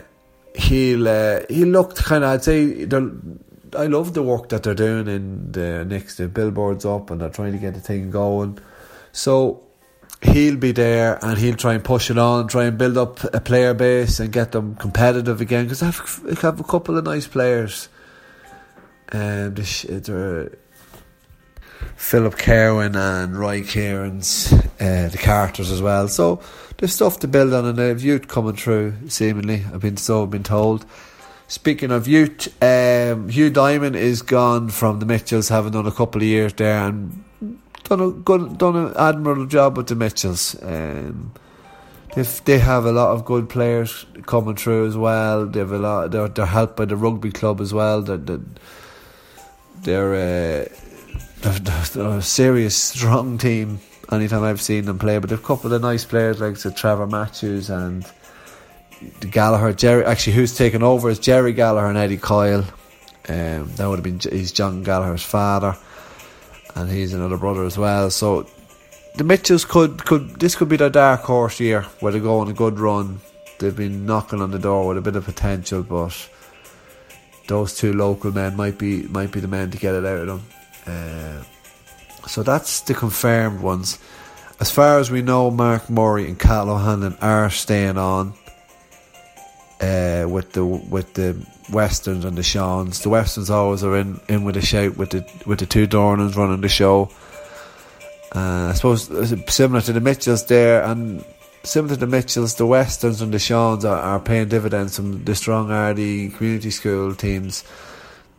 he'll, 0.55 1.07
uh, 1.07 1.41
he 1.49 1.65
looked 1.65 1.97
kind 1.97 2.23
of, 2.23 2.31
I'd 2.31 2.43
say, 2.43 2.87
I 3.75 3.87
love 3.87 4.13
the 4.13 4.23
work 4.23 4.49
that 4.49 4.63
they're 4.63 4.75
doing 4.75 5.07
in 5.07 5.51
the 5.51 5.85
next, 5.85 6.17
the 6.17 6.27
billboards 6.27 6.85
up 6.85 7.09
and 7.09 7.21
they're 7.21 7.29
trying 7.29 7.53
to 7.53 7.57
get 7.57 7.73
the 7.73 7.81
thing 7.81 8.11
going. 8.11 8.59
So 9.11 9.63
he'll 10.25 10.57
be 10.57 10.71
there 10.71 11.23
and 11.23 11.37
he'll 11.37 11.55
try 11.55 11.73
and 11.73 11.83
push 11.83 12.09
it 12.09 12.17
on, 12.17 12.47
try 12.47 12.65
and 12.65 12.77
build 12.77 12.97
up 12.97 13.23
a 13.33 13.39
player 13.39 13.73
base 13.73 14.19
and 14.19 14.31
get 14.31 14.51
them 14.51 14.75
competitive 14.75 15.41
again 15.41 15.65
because 15.65 15.79
they 15.79 16.35
have, 16.35 16.59
a 16.59 16.63
couple 16.63 16.97
of 16.97 17.03
nice 17.03 17.27
players. 17.27 17.89
And 19.09 19.57
they're 19.57 20.51
Philip 21.95 22.37
Kerwin 22.37 22.95
and 22.95 23.37
Roy 23.37 23.63
Cairns, 23.63 24.51
uh, 24.53 25.09
the 25.09 25.19
Carters 25.21 25.71
as 25.71 25.81
well. 25.81 26.07
So 26.07 26.41
there's 26.77 26.93
stuff 26.93 27.19
to 27.19 27.27
build 27.27 27.53
on, 27.53 27.65
and 27.65 27.77
they've 27.77 28.01
youth 28.01 28.27
coming 28.27 28.55
through. 28.55 28.93
Seemingly, 29.07 29.65
I've 29.73 29.81
been 29.81 29.97
so 29.97 30.25
been 30.25 30.43
told. 30.43 30.85
Speaking 31.47 31.91
of 31.91 32.07
youth, 32.07 32.47
um, 32.63 33.29
Hugh 33.29 33.49
Diamond 33.49 33.95
is 33.95 34.21
gone 34.21 34.69
from 34.69 34.99
the 34.99 35.05
Mitchells, 35.05 35.49
having 35.49 35.73
done 35.73 35.85
a 35.85 35.91
couple 35.91 36.21
of 36.21 36.27
years 36.27 36.53
there 36.53 36.87
and 36.87 37.22
done 37.83 38.01
a 38.01 38.11
good, 38.11 38.57
done 38.57 38.75
an 38.75 38.93
admirable 38.97 39.45
job 39.45 39.77
with 39.77 39.87
the 39.87 39.95
Mitchells. 39.95 40.55
Um, 40.61 41.33
they 42.45 42.59
have 42.59 42.85
a 42.85 42.91
lot 42.91 43.11
of 43.11 43.25
good 43.25 43.49
players 43.49 44.05
coming 44.25 44.55
through 44.55 44.87
as 44.87 44.95
well. 44.95 45.45
They 45.47 45.59
have 45.59 45.71
a 45.71 45.79
lot. 45.79 46.11
They're, 46.11 46.27
they're 46.27 46.45
helped 46.45 46.75
by 46.75 46.85
the 46.85 46.95
rugby 46.95 47.31
club 47.31 47.59
as 47.59 47.73
well. 47.73 48.01
They're, 48.01 48.17
they're, 48.17 48.41
they're 49.81 50.13
uh, 50.13 50.65
they're, 51.41 51.83
they're, 51.93 52.17
a 52.17 52.21
serious, 52.21 52.75
strong 52.75 53.37
team. 53.37 53.79
Anytime 54.11 54.43
I've 54.43 54.61
seen 54.61 54.85
them 54.85 54.99
play, 54.99 55.17
but 55.17 55.29
they've 55.29 55.39
a 55.39 55.41
couple 55.41 55.73
of 55.73 55.81
nice 55.81 56.05
players 56.05 56.39
like 56.39 56.57
so 56.57 56.69
Trevor 56.69 57.07
Matthews 57.07 57.69
and 57.69 58.05
Gallagher. 59.21 59.73
Jerry, 59.73 60.05
actually, 60.05 60.33
who's 60.33 60.55
taken 60.55 60.83
over 60.83 61.09
is 61.09 61.19
Jerry 61.19 61.53
Gallagher 61.53 61.87
and 61.87 61.97
Eddie 61.97 62.17
Coyle. 62.17 62.65
Um, 63.27 63.71
that 63.75 63.87
would 63.87 63.95
have 63.95 64.03
been 64.03 64.19
he's 64.19 64.51
John 64.51 64.83
Gallagher's 64.83 65.23
father, 65.23 65.77
and 66.75 66.89
he's 66.89 67.13
another 67.13 67.37
brother 67.37 67.63
as 67.63 67.77
well. 67.77 68.09
So 68.09 68.47
the 69.15 69.23
Mitchells 69.23 69.65
could 69.65 70.05
could 70.05 70.39
this 70.39 70.55
could 70.55 70.69
be 70.69 70.77
their 70.77 70.89
dark 70.89 71.21
horse 71.21 71.59
year 71.59 71.83
where 71.99 72.11
they 72.11 72.19
go 72.19 72.39
on 72.39 72.49
a 72.49 72.53
good 72.53 72.79
run. 72.79 73.21
They've 73.59 73.75
been 73.75 74.05
knocking 74.05 74.41
on 74.41 74.51
the 74.51 74.59
door 74.59 74.87
with 74.87 74.97
a 74.97 75.01
bit 75.01 75.15
of 75.15 75.25
potential, 75.25 75.83
but 75.83 76.29
those 77.47 77.75
two 77.75 77.93
local 77.93 78.31
men 78.31 78.55
might 78.55 78.77
be 78.77 79.03
might 79.03 79.31
be 79.31 79.39
the 79.39 79.47
men 79.47 79.71
to 79.71 79.77
get 79.77 79.95
it 79.95 80.05
out 80.05 80.27
of 80.27 80.27
them. 80.27 80.43
Uh, 80.85 82.27
so 82.27 82.43
that's 82.43 82.81
the 82.81 82.93
confirmed 82.93 83.61
ones. 83.61 83.99
As 84.59 84.71
far 84.71 84.99
as 84.99 85.11
we 85.11 85.21
know, 85.21 85.51
Mark 85.51 85.89
Murray 85.89 86.27
and 86.27 86.39
Cal 86.39 86.69
O'Hanlon 86.69 87.17
are 87.21 87.49
staying 87.49 87.97
on 87.97 88.33
uh, 89.81 90.25
with 90.29 90.53
the 90.53 90.65
with 90.65 91.13
the 91.13 91.35
Westerns 91.71 92.25
and 92.25 92.37
the 92.37 92.43
Seans. 92.43 93.01
The 93.01 93.09
Westerns 93.09 93.49
always 93.49 93.83
are 93.83 93.97
in, 93.97 94.19
in 94.27 94.43
with 94.43 94.57
a 94.57 94.61
shout 94.61 94.97
with 94.97 95.11
the 95.11 95.25
with 95.45 95.59
the 95.59 95.65
two 95.65 95.87
Dornans 95.87 96.35
running 96.35 96.61
the 96.61 96.69
show. 96.69 97.09
Uh, 98.35 98.69
I 98.69 98.73
suppose 98.73 99.07
similar 99.53 99.81
to 99.81 99.93
the 99.93 100.01
Mitchells 100.01 100.45
there, 100.47 100.83
and 100.83 101.23
similar 101.63 101.95
to 101.95 101.99
the 101.99 102.07
Mitchells, 102.07 102.55
the 102.55 102.65
Westerns 102.65 103.21
and 103.21 103.33
the 103.33 103.39
Seans 103.39 103.85
are, 103.85 103.99
are 103.99 104.19
paying 104.19 104.49
dividends 104.49 104.95
from 104.95 105.23
the 105.23 105.35
strong 105.35 105.69
Ardee 105.69 106.35
community 106.35 106.71
school 106.71 107.13
teams 107.15 107.63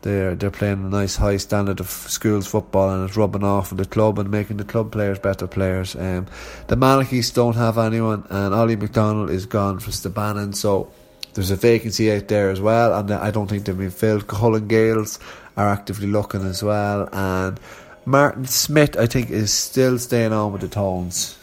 they're 0.04 0.34
they're 0.34 0.50
playing 0.50 0.84
a 0.84 0.88
nice 0.88 1.16
high 1.16 1.38
standard 1.38 1.80
of 1.80 1.88
schools 1.88 2.46
football 2.46 2.90
and 2.90 3.08
it's 3.08 3.16
rubbing 3.16 3.42
off 3.42 3.72
on 3.72 3.78
the 3.78 3.86
club 3.86 4.18
and 4.18 4.30
making 4.30 4.58
the 4.58 4.64
club 4.64 4.92
players 4.92 5.18
better 5.18 5.46
players. 5.46 5.96
Um, 5.96 6.26
the 6.68 6.76
Malachis 6.76 7.34
don't 7.34 7.56
have 7.56 7.78
anyone 7.78 8.24
and 8.30 8.54
Ollie 8.54 8.76
McDonald 8.76 9.30
is 9.30 9.46
gone 9.46 9.78
for 9.80 9.90
Stabannon, 9.90 10.54
so 10.54 10.92
there's 11.34 11.50
a 11.50 11.56
vacancy 11.56 12.12
out 12.12 12.28
there 12.28 12.50
as 12.50 12.60
well 12.60 12.94
and 12.98 13.10
I 13.10 13.30
don't 13.30 13.48
think 13.48 13.64
they've 13.64 13.76
been 13.76 13.90
filled. 13.90 14.26
Cullen 14.26 14.68
Gaels 14.68 15.18
are 15.56 15.68
actively 15.68 16.06
looking 16.06 16.44
as 16.44 16.62
well 16.62 17.08
and 17.12 17.60
Martin 18.04 18.46
Smith 18.46 18.96
I 18.96 19.06
think 19.06 19.30
is 19.30 19.52
still 19.52 19.98
staying 19.98 20.32
on 20.32 20.52
with 20.52 20.62
the 20.62 20.68
Tones. 20.68 21.38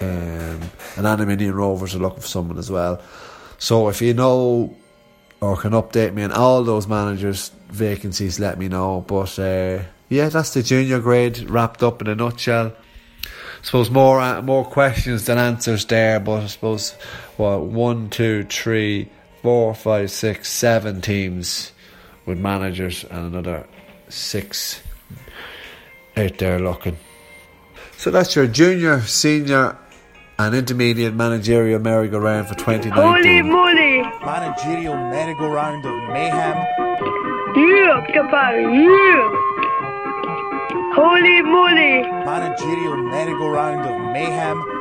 Um, 0.00 0.06
and 0.96 1.06
Annaghminnon 1.06 1.54
Rovers 1.54 1.94
are 1.94 1.98
looking 1.98 2.20
for 2.20 2.26
someone 2.28 2.58
as 2.58 2.70
well. 2.70 3.02
So 3.58 3.88
if 3.88 4.00
you 4.00 4.14
know 4.14 4.76
or 5.40 5.56
can 5.56 5.72
update 5.72 6.14
me 6.14 6.22
on 6.22 6.32
all 6.32 6.64
those 6.64 6.86
managers' 6.86 7.50
vacancies, 7.68 8.40
let 8.40 8.58
me 8.58 8.68
know. 8.68 9.04
But 9.06 9.38
uh, 9.38 9.82
yeah, 10.08 10.28
that's 10.28 10.54
the 10.54 10.62
junior 10.62 11.00
grade 11.00 11.48
wrapped 11.50 11.82
up 11.82 12.00
in 12.00 12.08
a 12.08 12.14
nutshell. 12.14 12.72
I 13.24 13.64
suppose 13.64 13.90
more 13.90 14.20
uh, 14.20 14.40
more 14.42 14.64
questions 14.64 15.26
than 15.26 15.38
answers 15.38 15.84
there, 15.86 16.20
but 16.20 16.44
I 16.44 16.46
suppose 16.46 16.94
what 17.38 17.62
one, 17.62 18.10
two, 18.10 18.44
three, 18.44 19.08
four, 19.42 19.74
five, 19.74 20.10
six, 20.10 20.50
seven 20.50 21.00
teams 21.00 21.72
with 22.26 22.38
managers 22.38 23.04
and 23.04 23.26
another 23.34 23.66
six 24.08 24.82
out 26.16 26.36
there 26.38 26.58
looking. 26.58 26.98
So 27.96 28.10
that's 28.10 28.34
your 28.36 28.46
junior, 28.46 29.00
senior, 29.02 29.78
and 30.38 30.54
intermediate 30.54 31.14
managerial 31.14 31.80
merry-go-round 31.80 32.48
for 32.48 32.54
2019. 32.54 32.92
Holy 32.92 33.42
moly! 33.42 34.02
Managerial 34.24 34.94
merry-go-round 34.94 35.84
of 35.84 35.94
mayhem. 36.12 36.56
Yeah, 37.56 38.06
kappa, 38.12 38.60
yeah! 38.60 39.44
Holy 40.94 41.42
moly! 41.42 42.02
Managerial 42.02 42.96
merry-go-round 42.96 43.80
of 43.88 44.12
mayhem. 44.12 44.77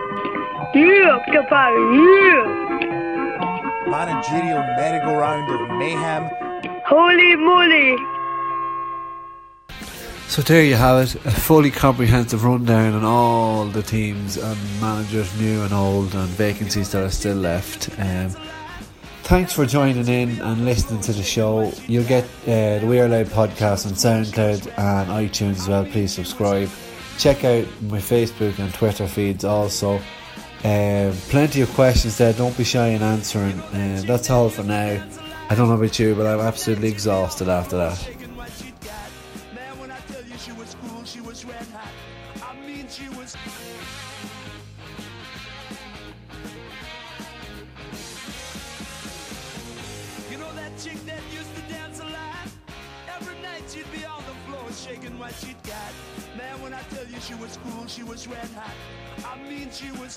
Yeah, 0.77 1.17
kappa, 1.25 1.73
yeah! 1.91 2.45
Managerial 3.87 4.61
merry-go-round 4.77 5.49
of 5.49 5.75
mayhem. 5.79 6.29
Holy 6.85 7.35
moly! 7.35 7.97
So 10.27 10.43
there 10.43 10.63
you 10.63 10.75
have 10.75 11.03
it, 11.03 11.15
a 11.25 11.31
fully 11.31 11.71
comprehensive 11.71 12.43
rundown 12.43 12.93
on 12.93 13.03
all 13.03 13.65
the 13.65 13.81
teams 13.81 14.37
and 14.37 14.59
managers, 14.79 15.35
new 15.41 15.63
and 15.63 15.73
old, 15.73 16.13
and 16.13 16.29
vacancies 16.29 16.91
that 16.91 17.01
are 17.01 17.09
still 17.09 17.37
left. 17.37 17.89
Um, 17.97 18.35
thanks 19.23 19.53
for 19.53 19.65
joining 19.65 20.07
in 20.07 20.39
and 20.41 20.63
listening 20.63 21.01
to 21.01 21.11
the 21.11 21.23
show. 21.23 21.71
You'll 21.87 22.03
get 22.03 22.25
uh, 22.43 22.77
the 22.77 22.85
We 22.85 22.99
Are 22.99 23.07
Louth 23.07 23.33
podcast 23.33 23.87
on 23.87 23.93
SoundCloud 23.93 24.67
and 24.77 25.09
iTunes 25.09 25.57
as 25.57 25.67
well. 25.67 25.85
Please 25.85 26.13
subscribe. 26.13 26.69
Check 27.17 27.43
out 27.45 27.65
my 27.81 27.97
Facebook 27.97 28.59
and 28.59 28.71
Twitter 28.75 29.07
feeds 29.07 29.43
also. 29.43 29.99
Um, 30.63 31.13
plenty 31.29 31.61
of 31.61 31.69
questions 31.73 32.17
there. 32.17 32.33
Don't 32.33 32.57
be 32.57 32.63
shy 32.63 32.87
in 32.87 33.01
answering. 33.01 33.61
Um, 33.73 34.01
that's 34.05 34.29
all 34.29 34.49
for 34.49 34.63
now. 34.63 35.03
I 35.49 35.55
don't 35.55 35.69
know 35.69 35.75
about 35.75 35.97
you, 35.99 36.15
but 36.15 36.25
I'm 36.25 36.39
absolutely 36.39 36.89
exhausted 36.89 37.47
after 37.47 37.77
that. 37.77 38.17